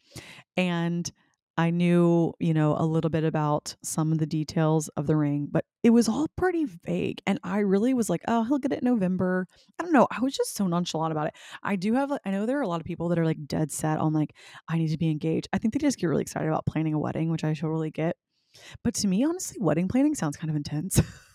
[0.56, 1.10] And
[1.60, 5.48] I knew, you know, a little bit about some of the details of the ring,
[5.50, 7.20] but it was all pretty vague.
[7.26, 9.48] And I really was like, oh, he'll get it in November.
[9.80, 10.08] I don't know.
[10.12, 11.34] I was just so nonchalant about it.
[11.64, 13.72] I do have, I know there are a lot of people that are like dead
[13.72, 14.36] set on like,
[14.68, 15.48] I need to be engaged.
[15.52, 18.18] I think they just get really excited about planning a wedding, which I totally get.
[18.84, 21.02] But to me, honestly, wedding planning sounds kind of intense.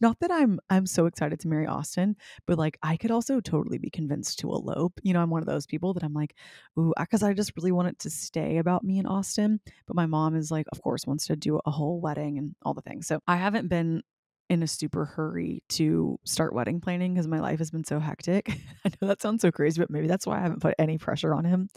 [0.00, 3.78] Not that I'm I'm so excited to marry Austin, but like I could also totally
[3.78, 5.00] be convinced to elope.
[5.02, 6.34] You know, I'm one of those people that I'm like,
[6.78, 9.60] ooh, because I just really want it to stay about me and Austin.
[9.86, 12.74] But my mom is like, of course, wants to do a whole wedding and all
[12.74, 13.06] the things.
[13.06, 14.02] So I haven't been
[14.48, 18.48] in a super hurry to start wedding planning because my life has been so hectic.
[18.84, 21.34] I know that sounds so crazy, but maybe that's why I haven't put any pressure
[21.34, 21.68] on him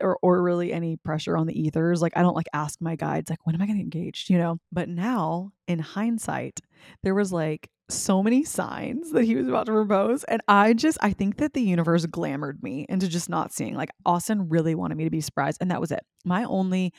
[0.00, 2.02] or or really any pressure on the ethers.
[2.02, 4.30] Like I don't like ask my guides like when am I going to get engaged,
[4.30, 4.58] you know?
[4.70, 6.60] But now in hindsight,
[7.02, 10.96] there was like so many signs that he was about to propose and I just
[11.02, 14.96] I think that the universe glamored me into just not seeing like Austin really wanted
[14.96, 16.02] me to be surprised and that was it.
[16.24, 16.94] My only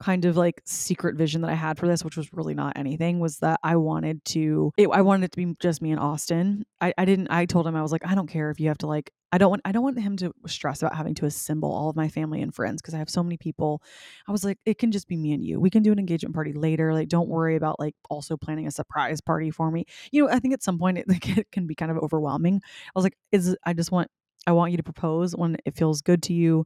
[0.00, 3.18] kind of like secret vision that I had for this, which was really not anything,
[3.18, 6.64] was that I wanted to it, I wanted it to be just me and Austin.
[6.80, 8.78] I, I didn't I told him I was like, I don't care if you have
[8.78, 11.72] to like I don't want I don't want him to stress about having to assemble
[11.72, 13.82] all of my family and friends because I have so many people.
[14.26, 15.60] I was like, it can just be me and you.
[15.60, 16.94] We can do an engagement party later.
[16.94, 19.84] Like, don't worry about like also planning a surprise party for me.
[20.12, 22.60] You know, I think at some point it, like, it can be kind of overwhelming.
[22.64, 24.08] I was like, is I just want
[24.46, 26.64] I want you to propose when it feels good to you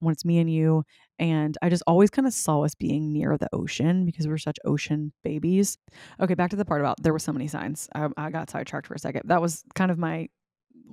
[0.00, 0.84] when it's me and you.
[1.18, 4.58] And I just always kind of saw us being near the ocean because we're such
[4.64, 5.78] ocean babies.
[6.20, 7.88] Okay, back to the part about there were so many signs.
[7.94, 9.22] I, I got sidetracked for a second.
[9.26, 10.28] That was kind of my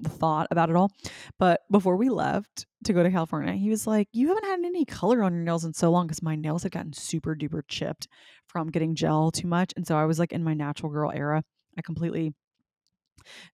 [0.03, 0.91] thought about it all.
[1.39, 4.85] But before we left to go to California, he was like, You haven't had any
[4.85, 8.07] color on your nails in so long because my nails had gotten super duper chipped
[8.47, 9.73] from getting gel too much.
[9.75, 11.43] And so I was like in my natural girl era.
[11.77, 12.33] I completely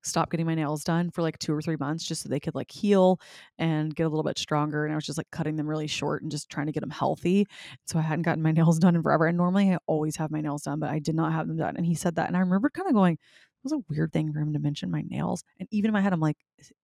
[0.04, 2.56] stopped getting my nails done for like two or three months just so they could
[2.56, 3.20] like heal
[3.58, 4.86] and get a little bit stronger.
[4.86, 6.90] And I was just like cutting them really short and just trying to get them
[6.90, 7.48] healthy.
[7.86, 9.28] So I hadn't gotten my nails done in forever.
[9.28, 11.78] And normally I always have my nails done, but I did not have them done.
[11.78, 12.28] And he said that.
[12.28, 13.18] And I remember kind of going,
[13.64, 15.44] was a weird thing for him to mention my nails.
[15.60, 16.38] And even in my head, I'm like,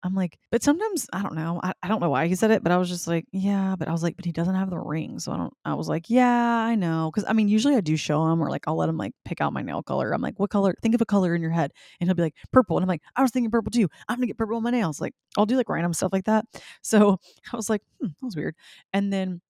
[0.04, 1.60] I'm like, but sometimes I don't know.
[1.64, 3.88] I, I don't know why he said it, but I was just like, yeah, but
[3.88, 5.20] I was like, but he doesn't have the ring.
[5.20, 7.12] So I don't, I was like, yeah, I know.
[7.14, 9.42] Cause I mean, usually I do show him or like I'll let him like pick
[9.42, 10.12] out my nail color.
[10.12, 10.76] I'm like, what color?
[10.82, 11.72] Think of a color in your head.
[12.00, 12.78] And he'll be like, purple.
[12.78, 13.88] And I'm like, I was thinking purple too.
[14.08, 15.02] I'm gonna get purple on my nails.
[15.02, 16.46] Like I'll do like random stuff like that.
[16.82, 17.20] So
[17.52, 18.56] I was like, hmm, that was weird.
[18.94, 19.42] And then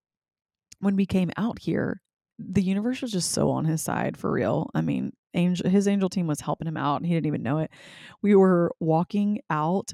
[0.79, 2.01] when we came out here,
[2.39, 4.69] the universe was just so on his side for real.
[4.73, 7.59] I mean, angel his angel team was helping him out and he didn't even know
[7.59, 7.71] it.
[8.21, 9.93] We were walking out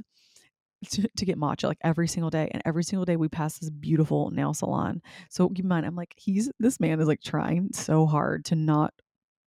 [0.90, 3.70] to, to get matcha like every single day and every single day we pass this
[3.70, 5.02] beautiful nail salon.
[5.30, 8.56] So keep in mind I'm like he's this man is like trying so hard to
[8.56, 8.94] not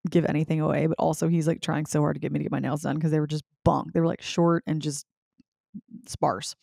[0.09, 2.53] give anything away, but also he's like trying so hard to get me to get
[2.53, 3.93] my nails done because they were just bunk.
[3.93, 5.07] They were like short and just
[6.07, 6.55] sparse.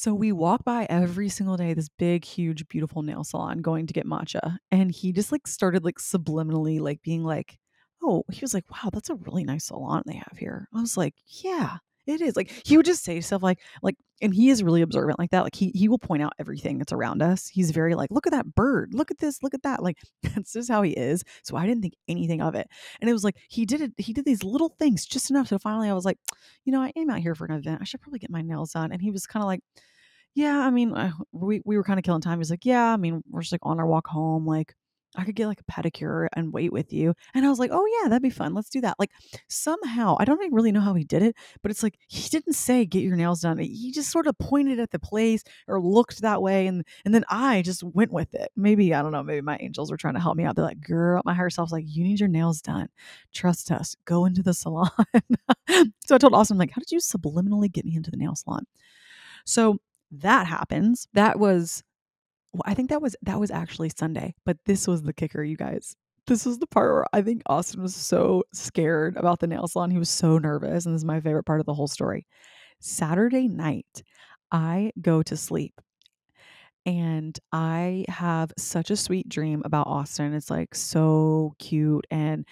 [0.00, 3.92] So we walk by every single day this big, huge, beautiful nail salon going to
[3.92, 4.56] get matcha.
[4.70, 7.58] And he just like started like subliminally like being like,
[8.02, 10.68] oh, he was like, wow, that's a really nice salon they have here.
[10.74, 12.36] I was like, yeah, it is.
[12.36, 15.44] Like he would just say stuff like, like, and he is really observant like that.
[15.44, 17.48] Like he he will point out everything that's around us.
[17.48, 19.82] He's very like, look at that bird, look at this, look at that.
[19.82, 21.22] Like that's just how he is.
[21.42, 22.68] So I didn't think anything of it.
[23.00, 25.48] And it was like he did it, he did these little things just enough.
[25.48, 26.18] So finally I was like,
[26.64, 27.80] you know, I am out here for an event.
[27.80, 28.92] I should probably get my nails done.
[28.92, 29.60] And he was kind of like,
[30.34, 32.38] yeah, I mean, uh, we we were kind of killing time.
[32.38, 34.46] He's like, yeah, I mean, we're just like on our walk home.
[34.46, 34.74] Like,
[35.16, 37.14] I could get like a pedicure and wait with you.
[37.34, 38.54] And I was like, oh yeah, that'd be fun.
[38.54, 38.96] Let's do that.
[38.98, 39.10] Like
[39.48, 42.84] somehow, I don't really know how he did it, but it's like he didn't say
[42.84, 43.58] get your nails done.
[43.58, 47.24] He just sort of pointed at the place or looked that way, and and then
[47.28, 48.50] I just went with it.
[48.56, 49.22] Maybe I don't know.
[49.22, 50.54] Maybe my angels were trying to help me out.
[50.54, 52.88] They're like, girl, my higher self's like, you need your nails done.
[53.32, 53.96] Trust us.
[54.04, 54.90] Go into the salon.
[55.68, 58.64] so I told Austin, like, how did you subliminally get me into the nail salon?
[59.44, 59.78] So
[60.12, 61.08] that happens.
[61.14, 61.82] That was
[62.64, 65.94] I think that was that was actually Sunday, but this was the kicker, you guys.
[66.26, 69.90] This was the part where I think Austin was so scared about the nail salon.
[69.90, 72.26] He was so nervous, and this is my favorite part of the whole story.
[72.80, 74.02] Saturday night,
[74.52, 75.80] I go to sleep
[76.86, 80.34] and I have such a sweet dream about Austin.
[80.34, 82.46] It's like so cute and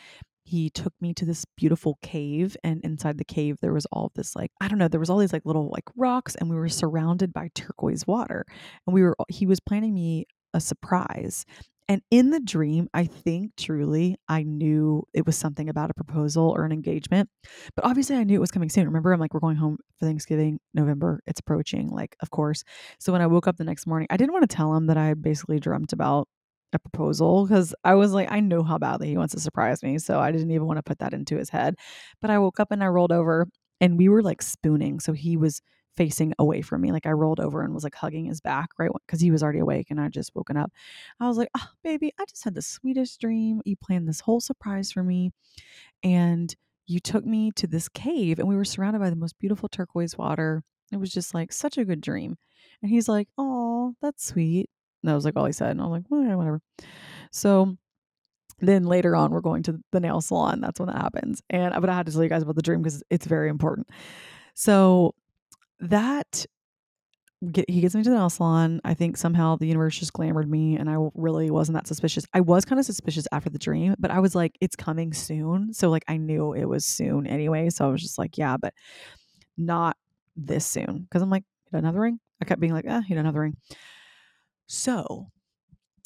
[0.49, 4.35] he took me to this beautiful cave and inside the cave there was all this
[4.35, 6.69] like i don't know there was all these like little like rocks and we were
[6.69, 8.45] surrounded by turquoise water.
[8.87, 11.45] And we were he was planning me a surprise.
[11.91, 16.51] And in the dream i think truly i knew it was something about a proposal
[16.51, 17.31] or an engagement
[17.75, 18.85] but obviously i knew it was coming soon.
[18.87, 22.63] Remember i'm like we're going home for thanksgiving november it's approaching like of course.
[23.01, 24.97] So when i woke up the next morning i didn't want to tell him that
[24.99, 26.29] i had basically dreamt about
[26.73, 29.99] a proposal because I was like, I know how badly he wants to surprise me.
[29.99, 31.77] So I didn't even want to put that into his head.
[32.21, 33.47] But I woke up and I rolled over
[33.81, 35.01] and we were like spooning.
[35.01, 35.61] So he was
[35.97, 36.93] facing away from me.
[36.93, 38.91] Like I rolled over and was like hugging his back, right?
[39.07, 40.71] Because he was already awake and I just woken up.
[41.21, 43.61] I was like, oh, baby, I just had the sweetest dream.
[43.65, 45.33] You planned this whole surprise for me.
[46.03, 46.55] And
[46.87, 50.17] you took me to this cave and we were surrounded by the most beautiful turquoise
[50.17, 50.63] water.
[50.93, 52.37] It was just like such a good dream.
[52.81, 54.71] And he's like, oh, that's sweet
[55.03, 55.71] that was like all he said.
[55.71, 56.61] And I was like, well, yeah, whatever.
[57.33, 57.77] So
[58.61, 60.61] then later on, we're going to the nail salon.
[60.61, 61.43] That's when that happens.
[61.51, 63.89] And but I had to tell you guys about the dream because it's very important.
[64.55, 65.15] So
[65.81, 66.45] that
[67.53, 68.81] get, he gets me to the nail salon.
[68.85, 72.25] I think somehow the universe just glamored me, and I really wasn't that suspicious.
[72.35, 75.73] I was kind of suspicious after the dream, but I was like, it's coming soon.
[75.73, 77.71] So like I knew it was soon anyway.
[77.71, 78.75] So I was just like, yeah, but
[79.57, 79.97] not
[80.37, 82.19] this soon because I'm like, he doesn't have the ring.
[82.41, 83.57] I kept being like, ah, he doesn't have the ring.
[84.69, 85.33] So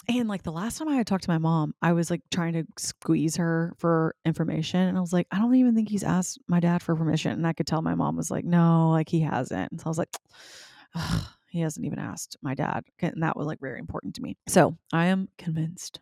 [0.08, 2.54] and like the last time I had talked to my mom, I was like trying
[2.54, 4.80] to squeeze her for information.
[4.80, 7.32] And I was like, I don't even think he's asked my dad for permission.
[7.32, 9.80] And I could tell my mom was like, no, like he hasn't.
[9.80, 10.16] So I was like,
[11.50, 12.84] he hasn't even asked my dad.
[12.98, 14.36] And that was like very important to me.
[14.48, 16.00] So I am convinced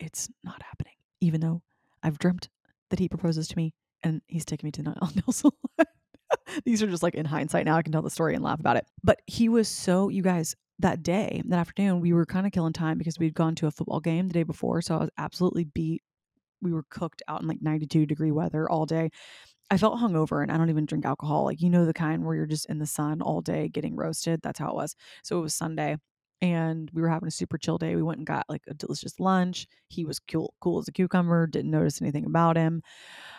[0.00, 1.60] it's not happening, even though
[2.02, 2.48] I've dreamt
[2.90, 5.54] that he proposes to me and he's taking me to nail salon.
[6.64, 8.76] These are just like in hindsight now I can tell the story and laugh about
[8.76, 8.86] it.
[9.02, 12.72] But he was so you guys that day, that afternoon, we were kind of killing
[12.72, 14.82] time because we'd gone to a football game the day before.
[14.82, 16.02] So I was absolutely beat.
[16.60, 19.10] We were cooked out in like 92 degree weather all day.
[19.70, 21.44] I felt hungover and I don't even drink alcohol.
[21.44, 24.40] Like, you know, the kind where you're just in the sun all day getting roasted.
[24.42, 24.94] That's how it was.
[25.22, 25.96] So it was Sunday
[26.42, 27.96] and we were having a super chill day.
[27.96, 29.66] We went and got like a delicious lunch.
[29.88, 32.82] He was cool, cool as a cucumber, didn't notice anything about him.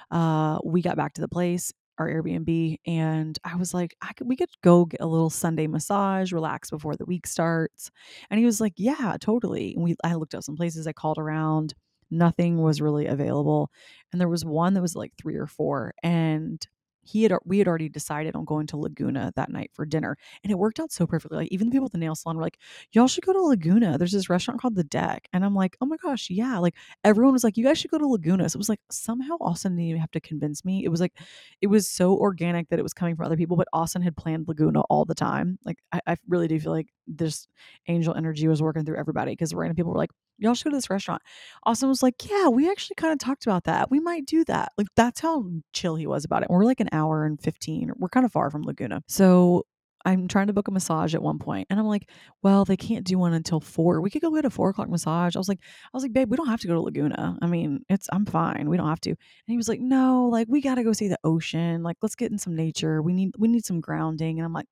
[0.10, 4.28] Uh, we got back to the place our Airbnb and I was like, I could
[4.28, 7.92] we could go get a little Sunday massage, relax before the week starts.
[8.30, 9.74] And he was like, Yeah, totally.
[9.76, 11.74] And we I looked up some places, I called around,
[12.12, 13.70] nothing was really available.
[14.12, 15.94] And there was one that was like three or four.
[16.04, 16.66] And
[17.06, 20.52] he had we had already decided on going to Laguna that night for dinner, and
[20.52, 21.38] it worked out so perfectly.
[21.38, 22.58] Like even the people at the nail salon were like,
[22.92, 23.98] "Y'all should go to Laguna.
[23.98, 27.34] There's this restaurant called The Deck," and I'm like, "Oh my gosh, yeah!" Like everyone
[27.34, 29.90] was like, "You guys should go to Laguna." So it was like somehow Austin didn't
[29.90, 30.84] even have to convince me.
[30.84, 31.14] It was like
[31.62, 34.48] it was so organic that it was coming from other people, but Austin had planned
[34.48, 35.60] Laguna all the time.
[35.66, 37.48] Like I, I really do feel like this
[37.88, 40.78] angel energy was working through everybody because random people were like, y'all should go to
[40.78, 41.22] this restaurant.
[41.64, 43.90] Austin was like, yeah, we actually kind of talked about that.
[43.90, 44.72] We might do that.
[44.78, 46.50] Like that's how chill he was about it.
[46.50, 47.92] we're like an hour and 15.
[47.98, 49.02] We're kind of far from Laguna.
[49.08, 49.64] So
[50.06, 52.10] I'm trying to book a massage at one point, and I'm like,
[52.44, 54.02] well, they can't do one until four.
[54.02, 55.36] We could go get a four o'clock massage.
[55.36, 57.38] I was like, I was like, babe, we don't have to go to Laguna.
[57.42, 58.70] I mean, it's I'm fine.
[58.70, 59.10] We don't have to.
[59.10, 61.82] And he was like, no, like we gotta go see the ocean.
[61.82, 63.02] Like let's get in some nature.
[63.02, 64.38] We need we need some grounding.
[64.38, 64.68] And I'm like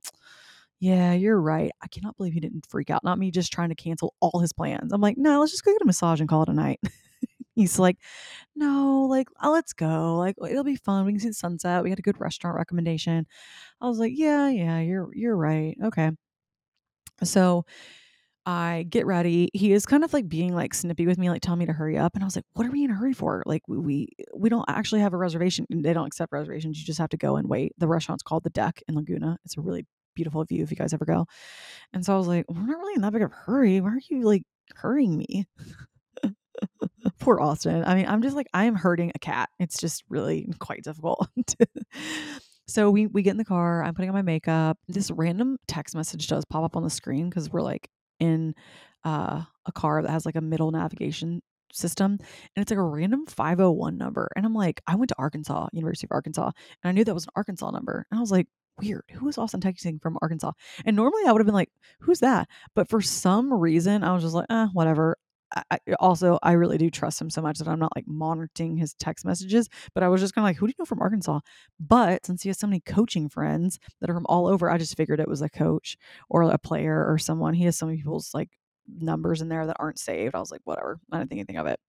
[0.83, 1.71] yeah, you're right.
[1.81, 3.05] I cannot believe he didn't freak out.
[3.05, 4.91] Not me just trying to cancel all his plans.
[4.91, 6.81] I'm like, no, let's just go get a massage and call it a night.
[7.55, 7.99] He's like,
[8.53, 10.17] no, like, oh, let's go.
[10.17, 11.05] Like, it'll be fun.
[11.05, 11.83] We can see the sunset.
[11.83, 13.25] We got a good restaurant recommendation.
[13.79, 15.77] I was like, yeah, yeah, you're you're right.
[15.85, 16.11] Okay.
[17.23, 17.65] So
[18.45, 19.49] I get ready.
[19.53, 21.97] He is kind of like being like snippy with me, like telling me to hurry
[21.97, 22.15] up.
[22.15, 23.41] And I was like, what are we in a hurry for?
[23.45, 25.65] Like we we, we don't actually have a reservation.
[25.69, 26.77] They don't accept reservations.
[26.77, 27.73] You just have to go and wait.
[27.77, 29.37] The restaurant's called the Deck in Laguna.
[29.45, 31.25] It's a really beautiful view if you guys ever go.
[31.93, 33.81] And so I was like, we're not really in that big of a hurry.
[33.81, 34.43] Why are you like
[34.75, 35.45] hurrying me?
[37.19, 37.83] Poor Austin.
[37.85, 39.49] I mean, I'm just like, I am hurting a cat.
[39.59, 41.27] It's just really quite difficult.
[42.67, 43.83] so we we get in the car.
[43.83, 44.77] I'm putting on my makeup.
[44.87, 48.53] This random text message does pop up on the screen because we're like in
[49.03, 51.41] uh, a car that has like a middle navigation
[51.73, 52.17] system
[52.55, 56.05] and it's like a random 501 number and i'm like i went to arkansas university
[56.05, 56.45] of arkansas
[56.83, 58.47] and i knew that was an arkansas number and i was like
[58.79, 59.03] weird.
[59.13, 60.51] Who is Austin texting from Arkansas?
[60.85, 62.49] And normally I would have been like, who's that?
[62.75, 65.17] But for some reason, I was just like, eh, whatever.
[65.69, 68.95] I, also, I really do trust him so much that I'm not like monitoring his
[68.95, 69.69] text messages.
[69.93, 71.41] But I was just kind of like, who do you know from Arkansas?
[71.79, 74.97] But since he has so many coaching friends that are from all over, I just
[74.97, 75.95] figured it was a coach
[76.29, 77.53] or a player or someone.
[77.53, 78.49] He has so many people's like
[78.87, 80.33] numbers in there that aren't saved.
[80.33, 80.99] I was like, whatever.
[81.11, 81.79] I didn't think anything of it.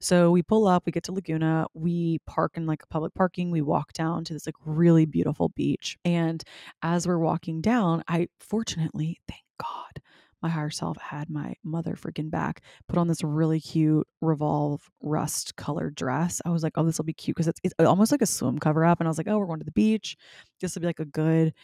[0.00, 3.50] So we pull up, we get to Laguna, we park in like a public parking,
[3.50, 5.96] we walk down to this like really beautiful beach.
[6.04, 6.42] And
[6.82, 10.02] as we're walking down, I fortunately, thank God,
[10.42, 15.56] my higher self had my mother freaking back, put on this really cute revolve rust
[15.56, 16.40] colored dress.
[16.44, 18.58] I was like, oh, this will be cute because it's, it's almost like a swim
[18.58, 19.00] cover up.
[19.00, 20.16] And I was like, oh, we're going to the beach.
[20.60, 21.54] This will be like a good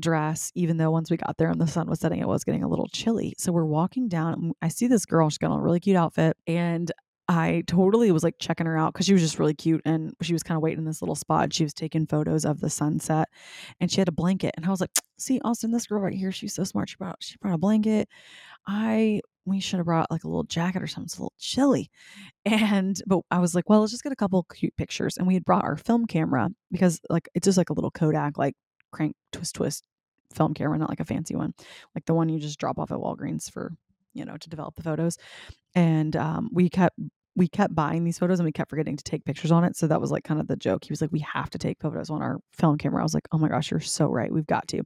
[0.00, 2.62] dress, even though once we got there and the sun was setting, it was getting
[2.62, 3.34] a little chilly.
[3.38, 4.34] So we're walking down.
[4.34, 6.36] and I see this girl, she's got a really cute outfit.
[6.46, 6.90] And
[7.28, 10.32] I totally was like checking her out because she was just really cute and she
[10.32, 11.52] was kind of waiting in this little spot.
[11.52, 13.28] She was taking photos of the sunset
[13.80, 14.54] and she had a blanket.
[14.56, 16.88] And I was like, see, Austin, this girl right here, she's so smart.
[16.88, 18.08] She brought she brought a blanket.
[18.66, 21.06] I we should have brought like a little jacket or something.
[21.06, 21.90] It's a little chilly.
[22.44, 25.16] And but I was like, well, let's just get a couple cute pictures.
[25.16, 28.38] And we had brought our film camera because like it's just like a little Kodak,
[28.38, 28.54] like
[28.92, 29.84] crank twist twist
[30.32, 31.54] film camera, not like a fancy one.
[31.94, 33.72] Like the one you just drop off at Walgreens for
[34.16, 35.16] you know to develop the photos
[35.74, 36.98] and um, we kept
[37.36, 39.76] we kept buying these photos and we kept forgetting to take pictures on it.
[39.76, 40.84] So that was like kind of the joke.
[40.84, 43.00] He was like, we have to take photos on our film camera.
[43.00, 44.32] I was like, oh my gosh, you're so right.
[44.32, 44.82] We've got to.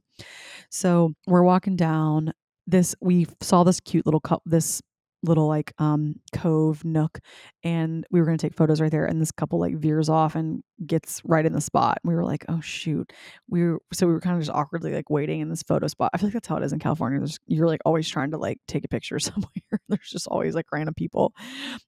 [0.69, 2.33] So we're walking down
[2.67, 4.81] this, we saw this cute little cup, this
[5.23, 7.19] little like um cove nook
[7.63, 10.35] and we were going to take photos right there and this couple like veers off
[10.35, 13.11] and gets right in the spot we were like oh shoot.
[13.49, 16.11] We were so we were kind of just awkwardly like waiting in this photo spot.
[16.13, 17.19] I feel like that's how it is in california.
[17.19, 19.49] There's, you're like always trying to like take a picture somewhere.
[19.87, 21.33] There's just always like random people.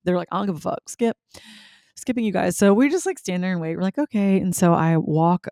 [0.03, 0.89] They're like i don't give a fuck.
[0.89, 1.17] Skip
[1.95, 2.57] skipping you guys.
[2.57, 3.75] So we just like stand there and wait.
[3.75, 4.39] We're like okay.
[4.39, 5.47] And so i walk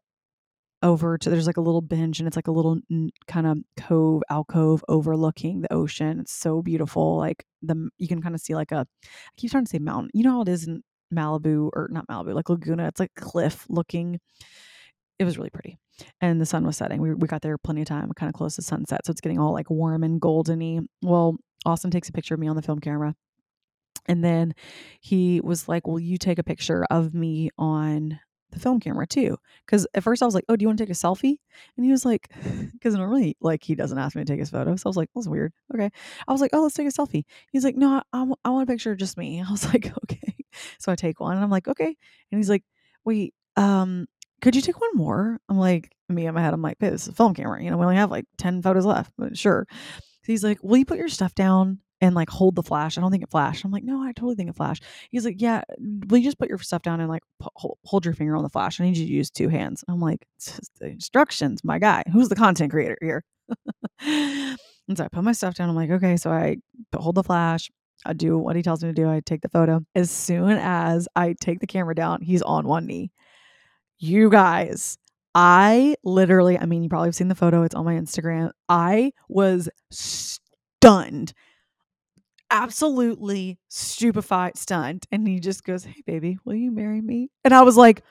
[0.84, 2.80] over to there's like a little bench and it's like a little
[3.28, 6.20] kind of cove alcove overlooking the ocean.
[6.22, 9.08] It's so beautiful like the you can kind of see like a i
[9.38, 10.82] keep trying to say mountain you know how it is in
[11.14, 14.20] malibu or not malibu like laguna it's like cliff looking?
[15.20, 15.78] It was really pretty
[16.20, 17.00] and the sun was setting.
[17.00, 19.40] We, we got there plenty of time kind of close to sunset so it's getting
[19.40, 20.86] all like warm and goldeny.
[21.02, 23.16] Well austin takes a picture of me on the film camera
[24.08, 24.54] and then
[25.00, 28.20] he was like, Will you take a picture of me on
[28.52, 29.38] the film camera too.
[29.66, 31.38] Because at first I was like, "Oh, do you want to take a selfie?"
[31.78, 32.30] And he was like,
[32.74, 35.10] "Because normally like he doesn't ask me to take his photo." So I was like,
[35.16, 35.90] "That's weird." Okay.
[36.28, 38.72] I was like, "Oh, let's take a selfie." He's like, "No, I, I want a
[38.72, 40.36] picture of just me." I was like, "Okay."
[40.80, 41.96] So I take one, and I'm like, "Okay."
[42.32, 42.64] And he's like,
[43.06, 44.08] "Wait, um,
[44.42, 47.08] could you take one more?" I'm like, me in my head, I'm like, "This is
[47.10, 47.64] a film camera.
[47.64, 49.68] You know, we only have like ten photos left, but sure."
[50.26, 52.98] he's like, "Will you put your stuff down?" And like hold the flash.
[52.98, 53.64] I don't think it flashed.
[53.64, 54.84] I'm like, no, I totally think it flashed.
[55.12, 57.24] He's like, yeah, will you just put your stuff down and like
[57.56, 58.82] hold your finger on the flash?
[58.82, 59.84] I need you to use two hands.
[59.88, 60.28] I'm like,
[60.82, 62.04] instructions, my guy.
[62.12, 63.24] Who's the content creator here?
[64.00, 65.70] and so I put my stuff down.
[65.70, 66.18] I'm like, okay.
[66.18, 66.58] So I
[66.96, 67.70] hold the flash.
[68.04, 69.08] I do what he tells me to do.
[69.08, 69.82] I take the photo.
[69.94, 73.12] As soon as I take the camera down, he's on one knee.
[74.00, 74.98] You guys,
[75.36, 77.62] I literally, I mean, you probably have seen the photo.
[77.62, 78.50] It's on my Instagram.
[78.68, 81.34] I was stunned
[82.52, 85.06] absolutely stupefied, stunned.
[85.12, 87.30] And he just goes, Hey, baby, will you marry me?
[87.44, 88.04] And I was like,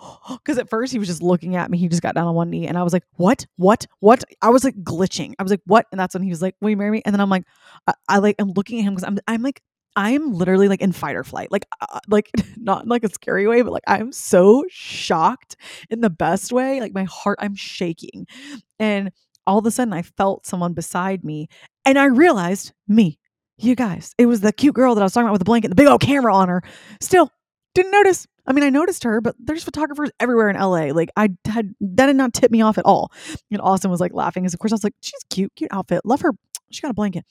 [0.30, 1.78] because at first he was just looking at me.
[1.78, 3.46] He just got down on one knee, and I was like, "What?
[3.56, 3.86] What?
[4.00, 5.34] What?" I was like glitching.
[5.38, 7.14] I was like, "What?" And that's when he was like, "Will you marry me?" And
[7.14, 7.44] then I'm like,
[7.86, 9.62] I, I like, I'm looking at him because I'm, I'm like,
[9.96, 13.10] I am literally like in fight or flight, like, uh, like not in like a
[13.10, 15.56] scary way, but like I'm so shocked
[15.90, 16.80] in the best way.
[16.80, 18.26] Like my heart, I'm shaking,
[18.78, 19.12] and
[19.46, 21.48] all of a sudden I felt someone beside me,
[21.84, 23.18] and I realized me
[23.64, 25.68] you guys, it was the cute girl that I was talking about with the blanket,
[25.68, 26.62] the big old camera on her.
[27.00, 27.30] Still,
[27.74, 28.26] didn't notice.
[28.46, 30.86] I mean, I noticed her, but there's photographers everywhere in LA.
[30.86, 33.12] Like, I had that did not tip me off at all.
[33.50, 34.42] And Austin was like laughing.
[34.42, 36.04] because of course, I was like, she's cute, cute outfit.
[36.04, 36.32] Love her.
[36.70, 37.24] She got a blanket.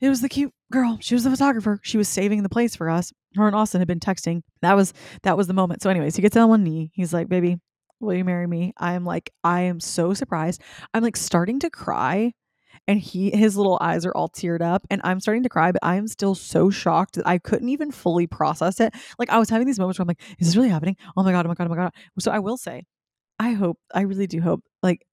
[0.00, 0.98] It was the cute girl.
[1.00, 1.80] She was the photographer.
[1.82, 3.12] She was saving the place for us.
[3.34, 4.42] Her and Austin had been texting.
[4.62, 4.92] That was
[5.22, 5.82] that was the moment.
[5.82, 6.90] So, anyways, he gets on one knee.
[6.92, 7.58] He's like, "Baby,
[8.00, 10.60] will you marry me?" I am like, I am so surprised.
[10.92, 12.32] I'm like starting to cry
[12.88, 15.84] and he his little eyes are all teared up and I'm starting to cry, but
[15.84, 18.94] I am still so shocked that I couldn't even fully process it.
[19.18, 20.96] Like I was having these moments where I'm like, is this really happening?
[21.16, 21.92] Oh my god, oh my god, oh my god.
[22.18, 22.84] So I will say,
[23.38, 25.06] I hope, I really do hope, like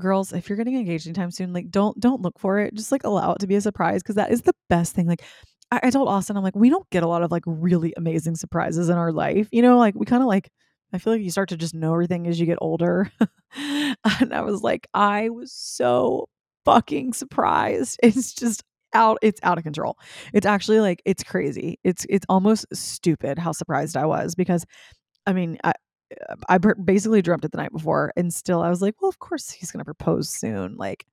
[0.00, 2.74] girls, if you're getting engaged anytime soon, like don't don't look for it.
[2.74, 5.06] Just like allow it to be a surprise because that is the best thing.
[5.06, 5.22] Like
[5.70, 8.36] I, I told Austin, I'm like, we don't get a lot of like really amazing
[8.36, 9.48] surprises in our life.
[9.52, 10.50] You know, like we kind of like
[10.92, 13.10] I feel like you start to just know everything as you get older.
[13.56, 16.28] and I was like, I was so
[16.64, 17.98] fucking surprised.
[18.02, 18.62] It's just
[18.94, 19.96] out it's out of control.
[20.34, 21.78] It's actually like it's crazy.
[21.84, 24.64] It's it's almost stupid how surprised I was because
[25.26, 25.72] I mean, I
[26.48, 29.50] I basically dreamt it the night before and still I was like, well, of course
[29.50, 30.76] he's going to propose soon.
[30.76, 31.06] Like,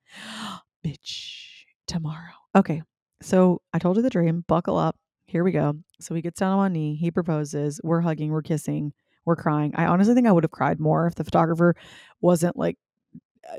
[0.85, 1.45] bitch,
[1.87, 2.33] tomorrow.
[2.55, 2.81] Okay.
[3.21, 4.95] So I told you the dream, buckle up.
[5.25, 5.75] Here we go.
[5.99, 8.93] So he gets down on one knee, he proposes, we're hugging, we're kissing,
[9.25, 9.73] we're crying.
[9.75, 11.75] I honestly think I would have cried more if the photographer
[12.21, 12.77] wasn't like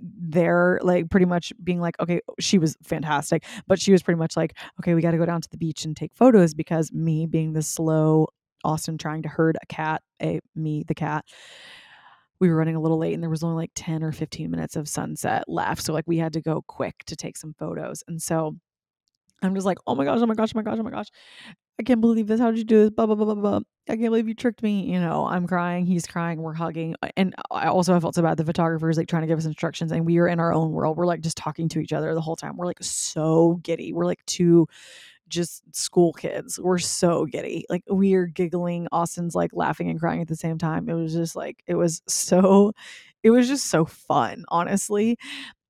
[0.02, 4.18] there like pretty much being like okay oh, she was fantastic but she was pretty
[4.18, 6.92] much like okay we got to go down to the beach and take photos because
[6.92, 8.26] me being the slow
[8.64, 11.24] austin trying to herd a cat a me the cat
[12.40, 14.76] we were running a little late and there was only like 10 or 15 minutes
[14.76, 18.20] of sunset left so like we had to go quick to take some photos and
[18.20, 18.56] so
[19.42, 21.08] i'm just like oh my gosh oh my gosh oh my gosh oh my gosh
[21.80, 22.38] I can't believe this.
[22.38, 22.90] How did you do this?
[22.90, 23.60] Blah, blah, blah, blah, blah.
[23.88, 24.82] I can't believe you tricked me.
[24.82, 25.86] You know, I'm crying.
[25.86, 26.42] He's crying.
[26.42, 26.94] We're hugging.
[27.16, 28.36] And I also I felt so bad.
[28.36, 30.72] The photographer is like trying to give us instructions and we are in our own
[30.72, 30.98] world.
[30.98, 32.58] We're like just talking to each other the whole time.
[32.58, 33.94] We're like so giddy.
[33.94, 34.66] We're like two
[35.28, 36.60] just school kids.
[36.60, 37.64] We're so giddy.
[37.70, 38.86] Like we are giggling.
[38.92, 40.86] Austin's like laughing and crying at the same time.
[40.86, 42.74] It was just like, it was so,
[43.22, 45.16] it was just so fun, honestly.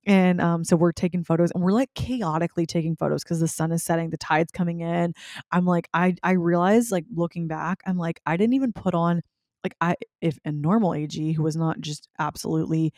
[0.07, 3.71] And um, so we're taking photos and we're like chaotically taking photos because the sun
[3.73, 5.13] is setting, the tide's coming in.
[5.53, 9.21] I'm like, I I realized like looking back, I'm like, I didn't even put on
[9.63, 12.93] like I if a normal AG who was not just absolutely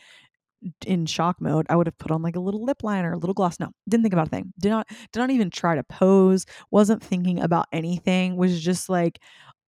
[0.85, 3.33] in shock mode, I would have put on like a little lip liner, a little
[3.33, 3.59] gloss.
[3.59, 4.53] No, didn't think about a thing.
[4.59, 6.45] Did not did not even try to pose.
[6.71, 8.37] Wasn't thinking about anything.
[8.37, 9.19] Was just like,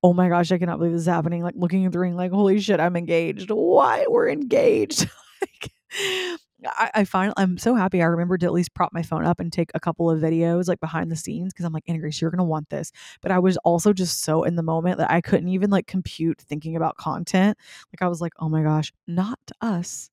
[0.03, 1.43] oh my gosh, I cannot believe this is happening.
[1.43, 3.49] Like looking at the ring, like holy shit, I'm engaged.
[3.51, 5.09] Why we're engaged?
[5.41, 5.71] like
[6.67, 9.39] I, I find I'm so happy I remembered to at least prop my phone up
[9.39, 12.21] and take a couple of videos like behind the scenes because I'm like, Anna Grace,
[12.21, 12.91] you're gonna want this.
[13.21, 16.41] But I was also just so in the moment that I couldn't even like compute
[16.41, 17.57] thinking about content.
[17.91, 20.09] Like I was like, oh my gosh, not us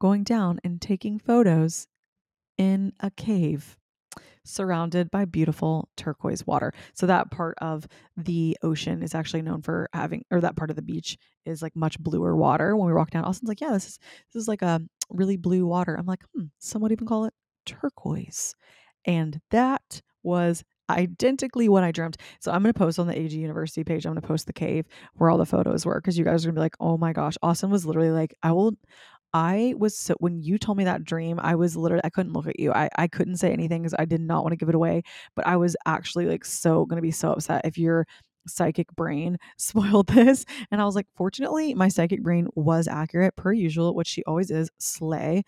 [0.00, 1.86] going down and taking photos
[2.56, 3.76] in a cave
[4.44, 6.72] surrounded by beautiful turquoise water.
[6.94, 7.86] So that part of
[8.16, 11.76] the ocean is actually known for having or that part of the beach is like
[11.76, 12.76] much bluer water.
[12.76, 13.98] When we walk down, Austin's like, "Yeah, this is
[14.32, 14.80] this is like a
[15.10, 17.34] really blue water." I'm like, "Hmm, some would even call it
[17.66, 18.54] turquoise."
[19.06, 22.16] And that was identically what I dreamt.
[22.40, 24.04] So I'm going to post on the AG University page.
[24.06, 26.48] I'm going to post the cave where all the photos were because you guys are
[26.48, 28.72] going to be like, "Oh my gosh, Austin was literally like, I will
[29.32, 32.46] I was so when you told me that dream, I was literally I couldn't look
[32.48, 32.72] at you.
[32.72, 35.02] I I couldn't say anything because I did not want to give it away.
[35.36, 38.06] But I was actually like so gonna be so upset if your
[38.46, 40.44] psychic brain spoiled this.
[40.70, 44.50] And I was like, fortunately, my psychic brain was accurate per usual, which she always
[44.50, 45.44] is, slay.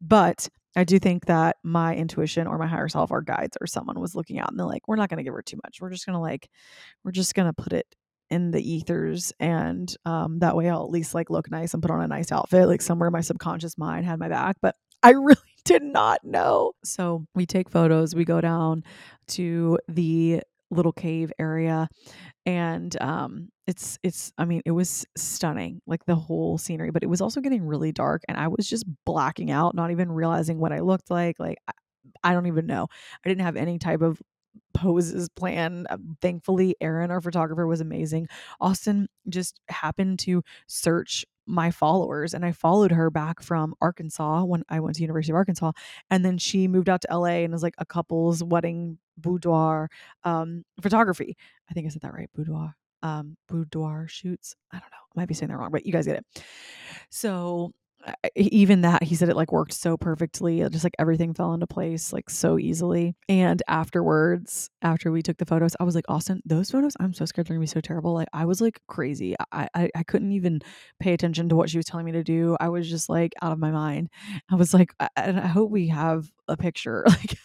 [0.00, 4.00] But I do think that my intuition or my higher self or guides or someone
[4.00, 5.80] was looking out and they're like, we're not gonna give her too much.
[5.80, 6.48] We're just gonna like,
[7.04, 7.86] we're just gonna put it
[8.30, 11.90] in the ethers and um, that way I'll at least like look nice and put
[11.90, 15.36] on a nice outfit like somewhere my subconscious mind had my back but I really
[15.64, 18.82] did not know so we take photos we go down
[19.28, 20.42] to the
[20.74, 21.88] little cave area
[22.46, 27.08] and um it's it's I mean it was stunning like the whole scenery but it
[27.08, 30.72] was also getting really dark and I was just blacking out not even realizing what
[30.72, 31.72] I looked like like I,
[32.22, 32.86] I don't even know.
[33.24, 34.20] I didn't have any type of
[34.72, 35.86] poses plan.
[35.88, 38.28] Uh, thankfully, aaron our photographer, was amazing.
[38.60, 44.62] Austin just happened to search my followers and I followed her back from Arkansas when
[44.68, 45.72] I went to University of Arkansas
[46.10, 49.88] and then she moved out to LA and was like a couple's wedding boudoir
[50.24, 51.36] um photography.
[51.70, 52.76] I think I said that right, boudoir.
[53.02, 54.54] Um boudoir shoots.
[54.72, 54.96] I don't know.
[55.16, 56.44] I might be saying that wrong, but you guys get it.
[57.10, 57.72] So
[58.36, 62.12] even that he said it like worked so perfectly just like everything fell into place
[62.12, 63.14] like so easily.
[63.28, 67.24] And afterwards after we took the photos i was like austin those photos i'm so
[67.24, 68.14] scared they're gonna be so terrible.
[68.14, 69.34] Like i was like crazy.
[69.52, 70.60] I, I i couldn't even
[71.00, 72.56] pay attention to what she was telling me to do.
[72.60, 74.08] I was just like out of my mind.
[74.50, 77.04] I was like I, i hope we have a picture.
[77.14, 77.38] Like.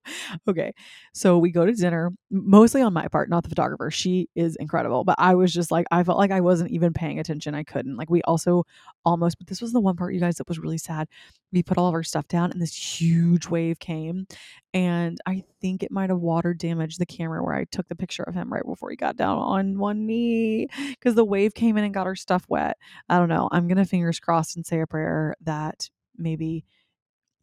[0.48, 0.72] Okay.
[1.12, 3.90] So we go to dinner, mostly on my part, not the photographer.
[3.90, 5.04] She is incredible.
[5.04, 7.54] But I was just like, I felt like I wasn't even paying attention.
[7.54, 7.96] I couldn't.
[7.96, 8.64] Like, we also
[9.04, 11.08] almost, but this was the one part, you guys, that was really sad.
[11.52, 14.26] We put all of our stuff down and this huge wave came.
[14.72, 18.24] And I think it might have water damaged the camera where I took the picture
[18.24, 21.84] of him right before he got down on one knee because the wave came in
[21.84, 22.76] and got our stuff wet.
[23.08, 23.48] I don't know.
[23.52, 26.64] I'm going to fingers crossed and say a prayer that maybe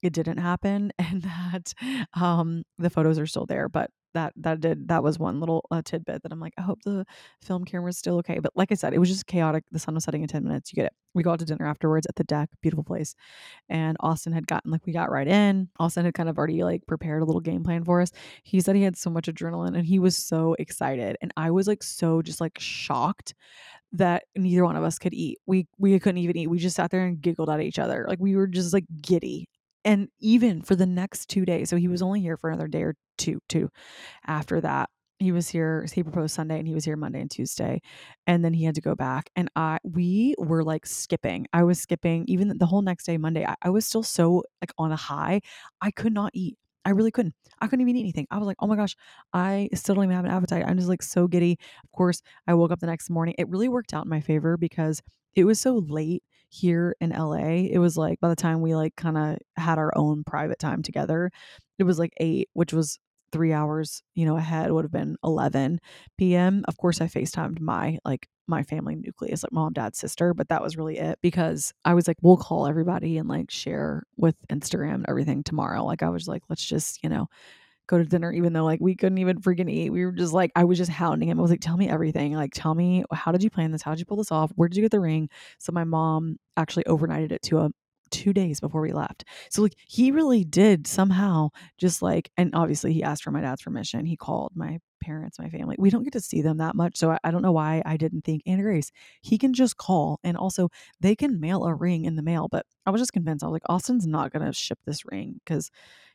[0.02, 1.74] it didn't happen and that
[2.14, 5.82] um the photos are still there but that that did that was one little uh,
[5.84, 7.06] tidbit that I'm like I hope the
[7.42, 9.94] film camera is still okay but like I said it was just chaotic the sun
[9.94, 12.16] was setting in 10 minutes you get it we go out to dinner afterwards at
[12.16, 13.16] the deck beautiful place
[13.70, 16.86] and Austin had gotten like we got right in Austin had kind of already like
[16.88, 18.12] prepared a little game plan for us
[18.44, 21.68] he said he had so much adrenaline and he was so excited and I was
[21.68, 23.34] like so just like shocked
[23.94, 25.40] that neither one of us could eat.
[25.46, 26.48] We we couldn't even eat.
[26.48, 28.06] We just sat there and giggled at each other.
[28.08, 29.50] Like we were just like giddy
[29.86, 32.84] and even for the next two days so he was only here for another day
[32.84, 33.70] or two two
[34.28, 37.80] after that he was here he proposed sunday and he was here monday and tuesday
[38.28, 41.80] and then he had to go back and i we were like skipping i was
[41.80, 44.96] skipping even the whole next day monday I, I was still so like on a
[44.96, 45.42] high
[45.82, 47.36] i could not eat I really couldn't.
[47.60, 48.26] I couldn't even eat anything.
[48.32, 48.96] I was like, oh my gosh,
[49.34, 50.66] I still don't even have an appetite.
[50.68, 51.60] I'm just like so giddy.
[51.84, 53.36] Of course, I woke up the next morning.
[53.38, 55.00] It really worked out in my favor because
[55.36, 58.96] it was so late here in LA, it was like by the time we like
[58.96, 61.32] kind of had our own private time together,
[61.80, 63.00] it was like 8, which was
[63.32, 65.80] 3 hours, you know, ahead would have been 11
[66.18, 66.64] p.m.
[66.68, 70.62] Of course, I FaceTimed my like my family nucleus, like mom, dad, sister, but that
[70.62, 74.96] was really it because I was like, we'll call everybody and like share with Instagram
[74.96, 75.86] and everything tomorrow.
[75.86, 77.28] Like I was like, let's just, you know,
[77.92, 79.92] go to dinner, even though like we couldn't even freaking eat.
[79.92, 81.38] We were just like, I was just hounding him.
[81.38, 82.34] I was like, tell me everything.
[82.34, 83.82] Like, tell me how did you plan this?
[83.82, 84.52] How did you pull this off?
[84.56, 85.30] Where did you get the ring?
[85.60, 87.70] So my mom actually overnighted it to a
[88.10, 89.24] two days before we left.
[89.50, 93.62] So like he really did somehow just like and obviously he asked for my dad's
[93.62, 94.06] permission.
[94.06, 95.76] He called my parents, my family.
[95.80, 96.98] We don't get to see them that much.
[96.98, 100.20] So I, I don't know why I didn't think Anna Grace, he can just call
[100.24, 100.70] and also
[101.00, 102.48] they can mail a ring in the mail.
[102.52, 103.44] But I was just convinced.
[103.44, 105.72] I was like, Austin's not gonna ship this ring because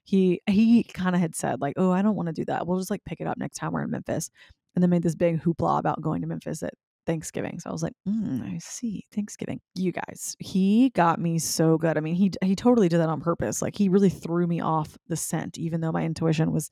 [0.07, 2.67] he he kind of had said like, "Oh, I don't want to do that.
[2.67, 4.31] We'll just like pick it up next time we're in Memphis."
[4.75, 6.75] And then made this big hoopla about going to Memphis at
[7.07, 7.59] Thanksgiving.
[7.61, 9.05] So I was like, mm, I see.
[9.11, 9.61] Thanksgiving.
[9.75, 11.97] You guys, he got me so good.
[11.97, 13.63] I mean, he he totally did that on purpose.
[13.63, 16.71] Like he really threw me off the scent even though my intuition was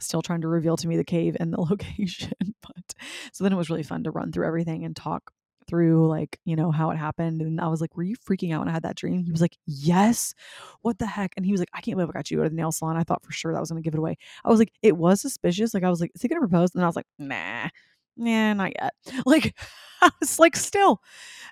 [0.00, 2.32] still trying to reveal to me the cave and the location.
[2.62, 2.94] but
[3.32, 5.30] so then it was really fun to run through everything and talk
[5.66, 7.40] through like, you know, how it happened.
[7.42, 9.24] And I was like, Were you freaking out when I had that dream?
[9.24, 10.34] He was like, Yes.
[10.82, 11.32] What the heck?
[11.36, 12.96] And he was like, I can't believe I got you go to the nail salon.
[12.96, 14.16] I thought for sure that was gonna give it away.
[14.44, 15.74] I was like, it was suspicious.
[15.74, 16.74] Like I was like, is he gonna propose?
[16.74, 17.68] And I was like, nah,
[18.16, 18.94] nah, not yet.
[19.26, 19.54] Like
[20.02, 21.00] I was like, still.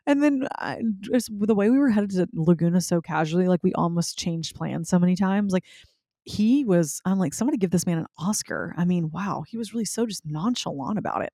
[0.06, 3.72] And then I, just the way we were headed to Laguna so casually, like we
[3.74, 5.52] almost changed plans so many times.
[5.52, 5.64] Like
[6.24, 8.74] he was, I'm like, somebody give this man an Oscar.
[8.76, 11.32] I mean, wow, he was really so just nonchalant about it.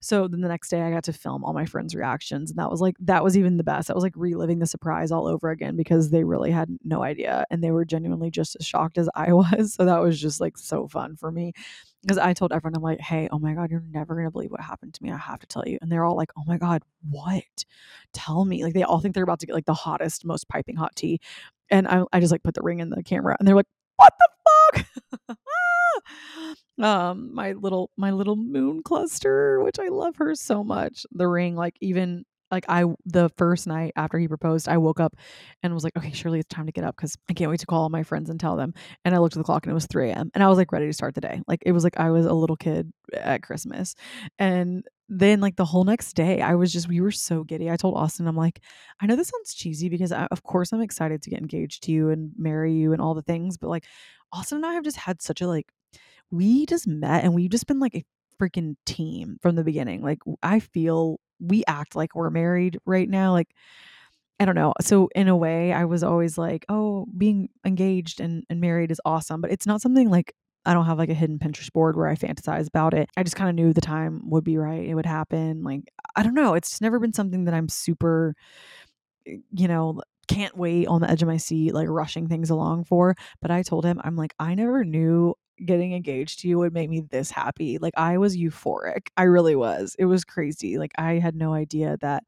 [0.00, 2.50] So then the next day I got to film all my friends' reactions.
[2.50, 3.88] And that was like, that was even the best.
[3.88, 7.44] That was like reliving the surprise all over again because they really had no idea.
[7.50, 9.74] And they were genuinely just as shocked as I was.
[9.74, 11.52] So that was just like so fun for me.
[12.02, 14.52] Because I told everyone, I'm like, hey, oh my God, you're never going to believe
[14.52, 15.10] what happened to me.
[15.10, 15.78] I have to tell you.
[15.82, 17.64] And they're all like, oh my God, what?
[18.12, 18.62] Tell me.
[18.62, 21.20] Like they all think they're about to get like the hottest, most piping hot tea.
[21.68, 23.66] And I, I just like put the ring in the camera and they're like,
[23.96, 24.28] what the
[24.76, 25.36] fuck?
[26.82, 31.56] um my little my little moon cluster which i love her so much the ring
[31.56, 35.16] like even like I the first night after he proposed, I woke up
[35.62, 37.66] and was like, okay, surely it's time to get up because I can't wait to
[37.66, 38.74] call all my friends and tell them.
[39.04, 40.30] And I looked at the clock and it was 3 a.m.
[40.34, 41.42] and I was like ready to start the day.
[41.48, 43.94] Like it was like I was a little kid at Christmas.
[44.38, 47.70] And then like the whole next day, I was just we were so giddy.
[47.70, 48.60] I told Austin, I'm like,
[49.00, 51.92] I know this sounds cheesy because I, of course I'm excited to get engaged to
[51.92, 53.84] you and marry you and all the things, but like
[54.32, 55.66] Austin and I have just had such a like
[56.30, 58.04] we just met and we've just been like a
[58.40, 60.02] freaking team from the beginning.
[60.02, 63.32] Like I feel we act like we're married right now.
[63.32, 63.48] Like
[64.38, 64.74] I don't know.
[64.82, 69.00] So in a way, I was always like, oh, being engaged and, and married is
[69.04, 70.34] awesome, but it's not something like
[70.66, 73.08] I don't have like a hidden Pinterest board where I fantasize about it.
[73.16, 74.86] I just kind of knew the time would be right.
[74.86, 75.62] It would happen.
[75.62, 76.54] Like I don't know.
[76.54, 78.34] It's never been something that I'm super
[79.24, 83.14] you know, can't wait on the edge of my seat, like rushing things along for.
[83.40, 86.90] But I told him, I'm like, I never knew getting engaged to you would make
[86.90, 87.78] me this happy.
[87.78, 89.08] Like I was euphoric.
[89.16, 89.96] I really was.
[89.98, 90.78] It was crazy.
[90.78, 92.24] Like I had no idea that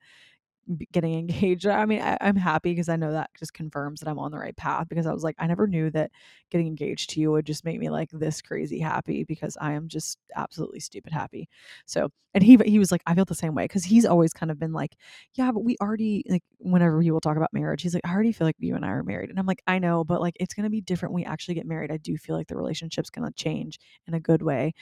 [0.92, 1.66] getting engaged.
[1.66, 4.38] I mean, I, am happy because I know that just confirms that I'm on the
[4.38, 6.10] right path because I was like, I never knew that
[6.50, 9.88] getting engaged to you would just make me like this crazy happy because I am
[9.88, 11.48] just absolutely stupid happy.
[11.86, 14.50] So, and he he was like, I feel the same way because he's always kind
[14.50, 14.94] of been like,
[15.34, 18.32] yeah, but we already like whenever he will talk about marriage, he's like, I already
[18.32, 20.54] feel like you and I are married, and I'm like, I know, but like it's
[20.54, 21.90] gonna be different when we actually get married.
[21.90, 24.74] I do feel like the relationship's gonna change in a good way.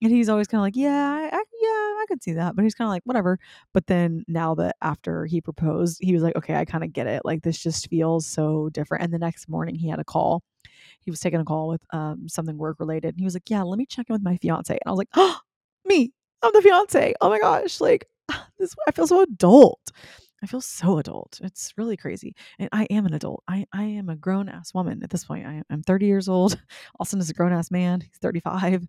[0.00, 1.37] And he's always kind of like, yeah, I
[2.08, 2.56] could see that.
[2.56, 3.38] But he's kind of like, whatever.
[3.72, 7.06] But then now that after he proposed, he was like, okay, I kind of get
[7.06, 7.22] it.
[7.24, 9.04] Like this just feels so different.
[9.04, 10.42] And the next morning he had a call.
[11.00, 13.08] He was taking a call with um, something work related.
[13.10, 14.72] And he was like, yeah, let me check in with my fiance.
[14.72, 15.38] And I was like, oh,
[15.84, 17.14] me, I'm the fiance.
[17.20, 17.80] Oh my gosh.
[17.80, 18.06] Like
[18.58, 19.80] this, I feel so adult.
[20.42, 21.40] I feel so adult.
[21.42, 22.34] It's really crazy.
[22.58, 23.42] And I am an adult.
[23.48, 25.46] I, I am a grown ass woman at this point.
[25.46, 26.60] I, am 30 years old.
[27.00, 28.00] Austin is a grown ass man.
[28.00, 28.72] He's 35.
[28.72, 28.80] He'll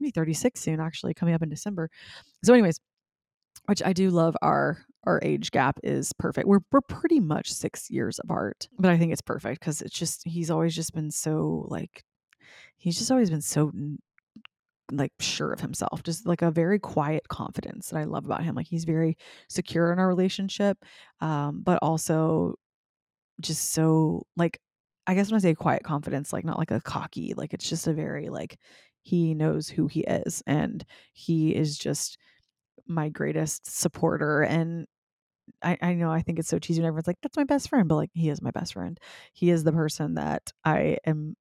[0.00, 1.90] be 36 soon, actually, coming up in December.
[2.44, 2.78] So, anyways,
[3.66, 6.46] which I do love our our age gap is perfect.
[6.46, 10.22] We're we're pretty much six years apart, but I think it's perfect because it's just
[10.26, 12.02] he's always just been so like
[12.76, 13.72] he's just always been so
[14.92, 18.54] like sure of himself, just like a very quiet confidence that I love about him.
[18.54, 19.16] Like he's very
[19.48, 20.78] secure in our relationship,
[21.20, 22.54] um, but also
[23.40, 24.58] just so like
[25.06, 27.86] I guess when I say quiet confidence, like not like a cocky, like it's just
[27.86, 28.58] a very like
[29.02, 32.18] he knows who he is and he is just
[32.86, 34.86] my greatest supporter and
[35.62, 37.88] I, I know I think it's so cheesy when everyone's like, that's my best friend,
[37.88, 38.98] but like he is my best friend.
[39.32, 41.36] He is the person that I am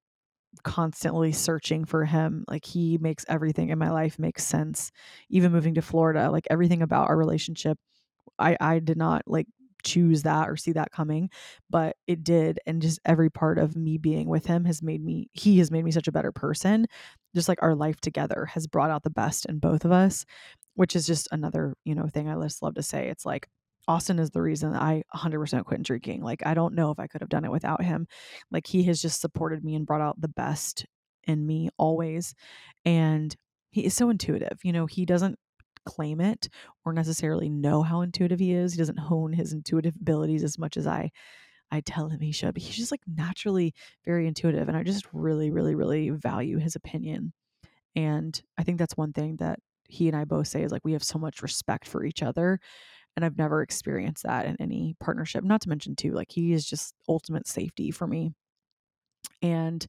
[0.64, 2.45] constantly searching for him.
[2.47, 4.91] Like he makes everything in my life make sense.
[5.30, 7.78] Even moving to Florida, like everything about our relationship,
[8.39, 9.47] I I did not like
[9.84, 11.30] choose that or see that coming,
[11.70, 15.30] but it did and just every part of me being with him has made me
[15.34, 16.88] he has made me such a better person.
[17.36, 20.26] Just like our life together has brought out the best in both of us,
[20.76, 23.08] which is just another, you know, thing I just love to say.
[23.10, 23.47] It's like
[23.88, 26.21] Austin is the reason I 100% quit drinking.
[26.21, 28.07] Like, I don't know if I could have done it without him.
[28.51, 30.85] Like, he has just supported me and brought out the best
[31.25, 32.33] in me always.
[32.85, 33.35] And
[33.69, 34.59] he is so intuitive.
[34.63, 35.38] You know, he doesn't
[35.85, 36.49] claim it
[36.85, 38.73] or necessarily know how intuitive he is.
[38.73, 41.11] He doesn't hone his intuitive abilities as much as I
[41.69, 43.73] I tell him he should, but he's just like naturally
[44.05, 47.33] very intuitive and I just really really really value his opinion.
[47.95, 49.59] And I think that's one thing that
[49.89, 52.59] he and I both say is like we have so much respect for each other
[53.18, 55.43] and I've never experienced that in any partnership.
[55.43, 58.32] Not to mention too, like he is just ultimate safety for me.
[59.41, 59.86] And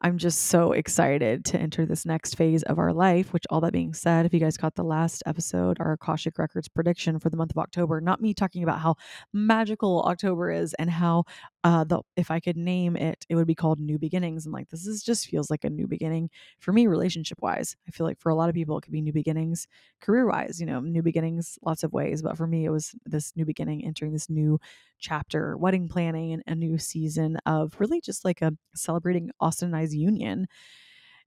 [0.00, 3.34] I'm just so excited to enter this next phase of our life.
[3.34, 6.68] Which, all that being said, if you guys caught the last episode, our Akashic Records
[6.68, 8.94] prediction for the month of October, not me talking about how
[9.34, 11.24] magical October is and how
[11.64, 14.46] uh the if I could name it, it would be called New Beginnings.
[14.46, 16.30] And like this is just feels like a new beginning
[16.60, 17.76] for me, relationship wise.
[17.88, 19.66] I feel like for a lot of people it could be new beginnings,
[20.00, 22.22] career wise, you know, new beginnings lots of ways.
[22.22, 24.58] But for me, it was this new beginning, entering this new
[24.98, 29.76] chapter, wedding planning and a new season of really just like a celebrating Austin and
[29.76, 30.46] I's union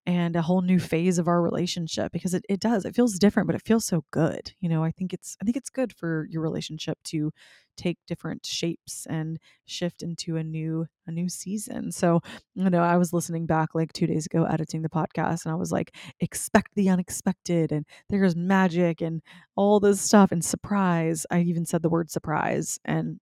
[0.06, 3.48] and a whole new phase of our relationship because it, it does it feels different
[3.48, 6.28] but it feels so good you know i think it's i think it's good for
[6.30, 7.32] your relationship to
[7.78, 11.92] take different shapes and shift into a new a new season.
[11.92, 12.22] So
[12.56, 15.56] you know i was listening back like two days ago editing the podcast and i
[15.56, 19.22] was like expect the unexpected and there's magic and
[19.56, 21.26] all this stuff and surprise.
[21.32, 23.20] I even said the word surprise and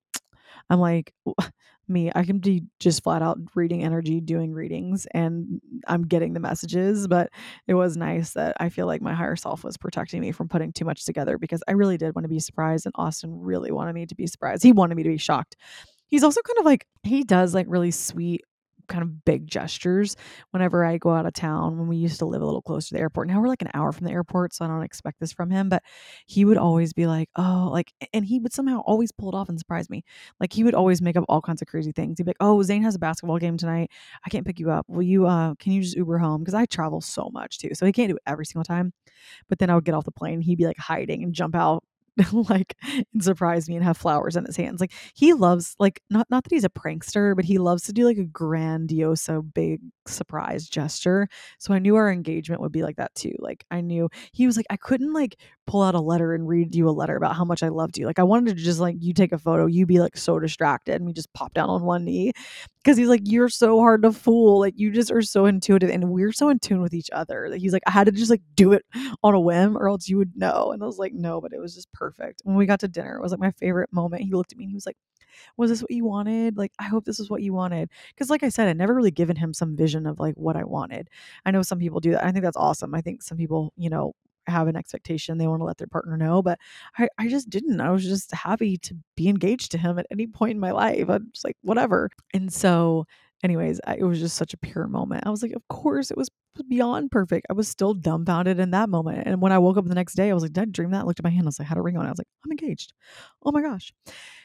[0.69, 1.13] I'm like,
[1.87, 6.39] me, I can be just flat out reading energy, doing readings, and I'm getting the
[6.39, 7.07] messages.
[7.07, 7.29] But
[7.67, 10.71] it was nice that I feel like my higher self was protecting me from putting
[10.71, 12.85] too much together because I really did want to be surprised.
[12.85, 14.63] And Austin really wanted me to be surprised.
[14.63, 15.55] He wanted me to be shocked.
[16.07, 18.41] He's also kind of like, he does like really sweet
[18.91, 20.15] kind of big gestures
[20.51, 22.93] whenever I go out of town when we used to live a little closer to
[22.95, 23.27] the airport.
[23.27, 25.69] Now we're like an hour from the airport, so I don't expect this from him,
[25.69, 25.83] but
[26.27, 29.49] he would always be like, "Oh, like," and he would somehow always pull it off
[29.49, 30.03] and surprise me.
[30.39, 32.17] Like he would always make up all kinds of crazy things.
[32.17, 33.89] He'd be like, "Oh, Zane has a basketball game tonight.
[34.25, 34.85] I can't pick you up.
[34.89, 35.25] Will you?
[35.27, 36.41] Uh, can you just Uber home?
[36.41, 38.93] Because I travel so much too, so he can't do it every single time."
[39.49, 41.83] But then I would get off the plane, he'd be like hiding and jump out
[42.49, 42.75] like
[43.13, 44.81] and surprise me and have flowers in his hands.
[44.81, 48.05] Like he loves like not not that he's a prankster, but he loves to do
[48.05, 51.27] like a grandiose, big surprise gesture.
[51.57, 53.33] So I knew our engagement would be like that too.
[53.39, 55.37] Like I knew he was like I couldn't like
[55.67, 58.05] pull out a letter and read you a letter about how much I loved you.
[58.05, 60.95] Like I wanted to just like you take a photo, you be like so distracted
[60.95, 62.33] and we just pop down on one knee
[62.83, 64.59] because he's like you're so hard to fool.
[64.59, 67.47] Like you just are so intuitive and we're so in tune with each other.
[67.49, 68.83] Like he's like I had to just like do it
[69.23, 70.71] on a whim or else you would know.
[70.71, 72.00] And I was like no, but it was just perfect.
[72.43, 74.23] When we got to dinner, it was like my favorite moment.
[74.23, 74.97] He looked at me and he was like
[75.57, 76.57] was this what you wanted?
[76.57, 77.89] Like, I hope this is what you wanted.
[78.13, 80.63] Because, like I said, I never really given him some vision of like what I
[80.63, 81.09] wanted.
[81.45, 82.25] I know some people do that.
[82.25, 82.93] I think that's awesome.
[82.93, 84.13] I think some people, you know,
[84.47, 86.57] have an expectation they want to let their partner know but
[86.97, 90.25] I, I just didn't i was just happy to be engaged to him at any
[90.25, 93.05] point in my life i'm just like whatever and so
[93.43, 96.17] anyways I, it was just such a pure moment i was like of course it
[96.17, 96.29] was
[96.67, 97.47] beyond perfect.
[97.49, 100.29] I was still dumbfounded in that moment and when i woke up the next day
[100.29, 101.01] i was like did i dream that?
[101.01, 102.27] I looked at my hand i was like had a ring on i was like
[102.45, 102.93] i'm engaged.
[103.43, 103.93] Oh my gosh.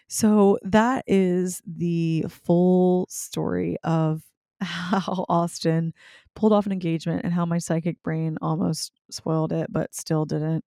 [0.09, 4.23] So that is the full story of
[4.61, 5.93] how Austin
[6.35, 10.65] pulled off an engagement and how my psychic brain almost spoiled it, but still didn't.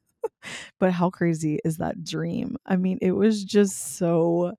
[0.78, 2.56] but how crazy is that dream?
[2.66, 4.52] I mean, it was just so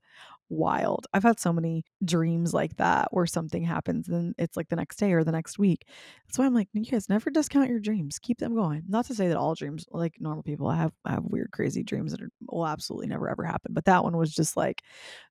[0.50, 1.08] wild.
[1.14, 4.98] I've had so many dreams like that where something happens and it's like the next
[4.98, 5.88] day or the next week.
[6.26, 8.20] That's why I'm like, you guys never discount your dreams.
[8.20, 8.84] Keep them going.
[8.88, 12.22] Not to say that all dreams, like normal people, have have weird, crazy dreams that
[12.22, 13.74] are, will absolutely never ever happen.
[13.74, 14.82] But that one was just like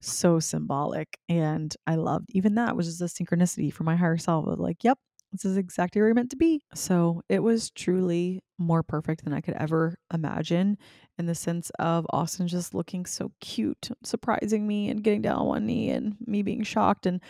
[0.00, 4.46] so symbolic, and I loved even that was just a synchronicity for my higher self.
[4.46, 4.98] Of like, yep,
[5.32, 6.62] this is exactly where you're meant to be.
[6.74, 10.78] So it was truly more perfect than I could ever imagine
[11.18, 15.46] in the sense of Austin just looking so cute, surprising me and getting down on
[15.46, 17.06] one knee and me being shocked.
[17.06, 17.20] And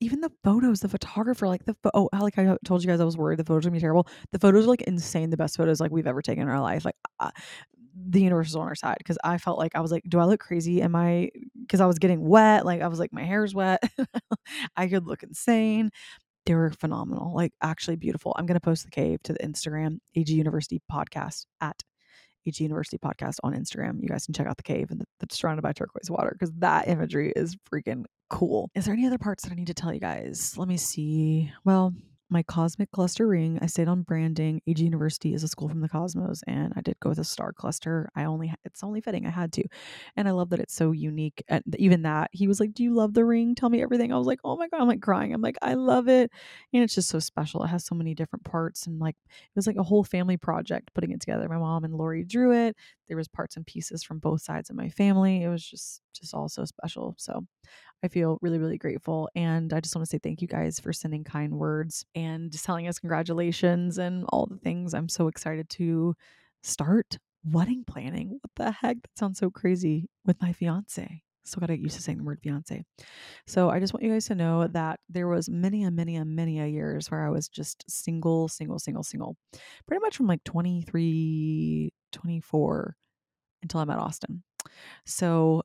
[0.00, 3.16] even the photos, the photographer, like the, oh, like I told you guys, I was
[3.16, 4.08] worried the photos would be terrible.
[4.32, 6.84] The photos are like insane, the best photos like we've ever taken in our life.
[6.84, 7.30] Like, uh,
[8.08, 10.24] the universe is on our side because I felt like I was like, do I
[10.24, 10.82] look crazy?
[10.82, 11.30] Am I
[11.60, 12.66] because I was getting wet?
[12.66, 13.82] Like I was like, my hair's wet.
[14.76, 15.90] I could look insane
[16.46, 18.34] they were phenomenal, like actually beautiful.
[18.36, 21.82] I'm going to post the cave to the Instagram, AG University Podcast at
[22.46, 24.02] AG University Podcast on Instagram.
[24.02, 26.88] You guys can check out the cave and that's surrounded by turquoise water because that
[26.88, 28.70] imagery is freaking cool.
[28.74, 30.54] Is there any other parts that I need to tell you guys?
[30.56, 31.50] Let me see.
[31.64, 31.94] Well,
[32.34, 33.58] my cosmic cluster ring.
[33.62, 34.60] I stayed on branding.
[34.66, 37.52] AG University is a school from the cosmos, and I did go with a star
[37.54, 38.10] cluster.
[38.16, 39.26] I only it's only fitting.
[39.26, 39.64] I had to,
[40.16, 41.42] and I love that it's so unique.
[41.48, 43.54] And even that he was like, "Do you love the ring?
[43.54, 45.32] Tell me everything." I was like, "Oh my god!" I'm like crying.
[45.32, 46.30] I'm like, "I love it,"
[46.72, 47.62] and it's just so special.
[47.64, 50.92] It has so many different parts, and like it was like a whole family project
[50.94, 51.48] putting it together.
[51.48, 52.76] My mom and Lori drew it.
[53.08, 55.42] There was parts and pieces from both sides of my family.
[55.44, 57.14] It was just just all so special.
[57.18, 57.44] So
[58.02, 59.28] I feel really, really grateful.
[59.34, 62.88] And I just want to say thank you guys for sending kind words and telling
[62.88, 64.94] us congratulations and all the things.
[64.94, 66.14] I'm so excited to
[66.62, 68.38] start wedding planning.
[68.40, 68.96] What the heck?
[69.02, 71.22] That sounds so crazy with my fiance.
[71.44, 72.82] Still got to get used to saying the word fiance.
[73.46, 76.24] So I just want you guys to know that there was many a many a
[76.24, 79.36] many a years where I was just single, single, single, single.
[79.86, 82.96] Pretty much from like 23, 24
[83.62, 84.42] until I met Austin.
[85.04, 85.62] So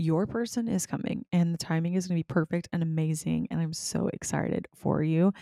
[0.00, 3.46] your person is coming and the timing is going to be perfect and amazing.
[3.50, 5.32] And I'm so excited for you.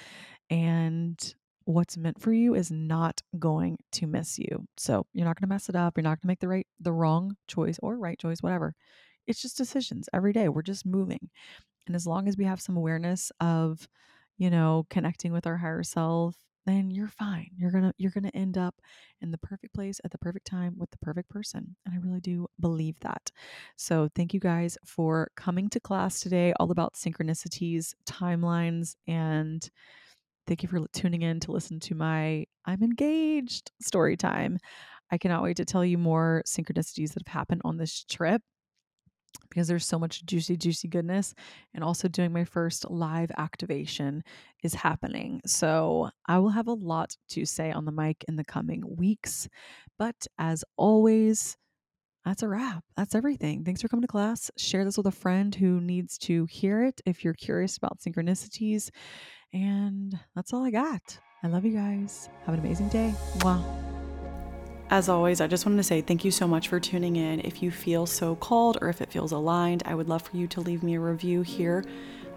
[0.51, 1.35] And
[1.65, 4.67] what's meant for you is not going to miss you.
[4.77, 5.97] So you're not going to mess it up.
[5.97, 8.75] You're not going to make the right, the wrong choice or right choice, whatever.
[9.29, 10.49] it's just decisions every day.
[10.49, 11.31] We're just moving.
[11.87, 13.87] And as long as we have some awareness of,
[14.39, 16.35] you know, connecting with our higher self,
[16.69, 17.51] then you're fine.
[17.57, 18.75] You're going to you're going to end up
[19.23, 21.77] in the perfect place at the perfect time with the perfect person.
[21.87, 23.31] And I really do believe that.
[23.77, 29.69] So, thank you guys for coming to class today all about synchronicities, timelines and
[30.47, 34.59] thank you for tuning in to listen to my I'm engaged story time.
[35.11, 38.43] I cannot wait to tell you more synchronicities that have happened on this trip
[39.51, 41.35] because there's so much juicy, juicy goodness.
[41.75, 44.23] And also, doing my first live activation
[44.63, 45.41] is happening.
[45.47, 49.49] So, I will have a lot to say on the mic in the coming weeks.
[49.99, 51.57] But as always,
[52.25, 52.85] that's a wrap.
[52.97, 53.65] That's everything.
[53.65, 54.51] Thanks for coming to class.
[54.57, 58.91] Share this with a friend who needs to hear it if you're curious about synchronicities.
[59.53, 61.19] And that's all I got.
[61.43, 62.29] I love you guys.
[62.45, 63.15] Have an amazing day.
[63.39, 63.88] Mwah.
[64.91, 67.41] As always, I just wanted to say thank you so much for tuning in.
[67.41, 70.47] If you feel so called or if it feels aligned, I would love for you
[70.49, 71.85] to leave me a review here.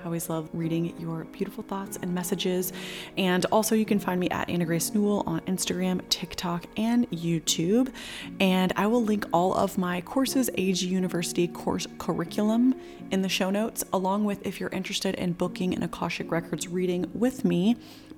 [0.02, 2.74] I always love reading your beautiful thoughts and messages.
[3.18, 7.94] And also, you can find me at Anna Grace Newell on Instagram, TikTok, and YouTube.
[8.42, 12.76] And I will link all of my courses, AG University course curriculum,
[13.12, 17.10] in the show notes, along with if you're interested in booking an Akashic Records reading
[17.14, 17.78] with me.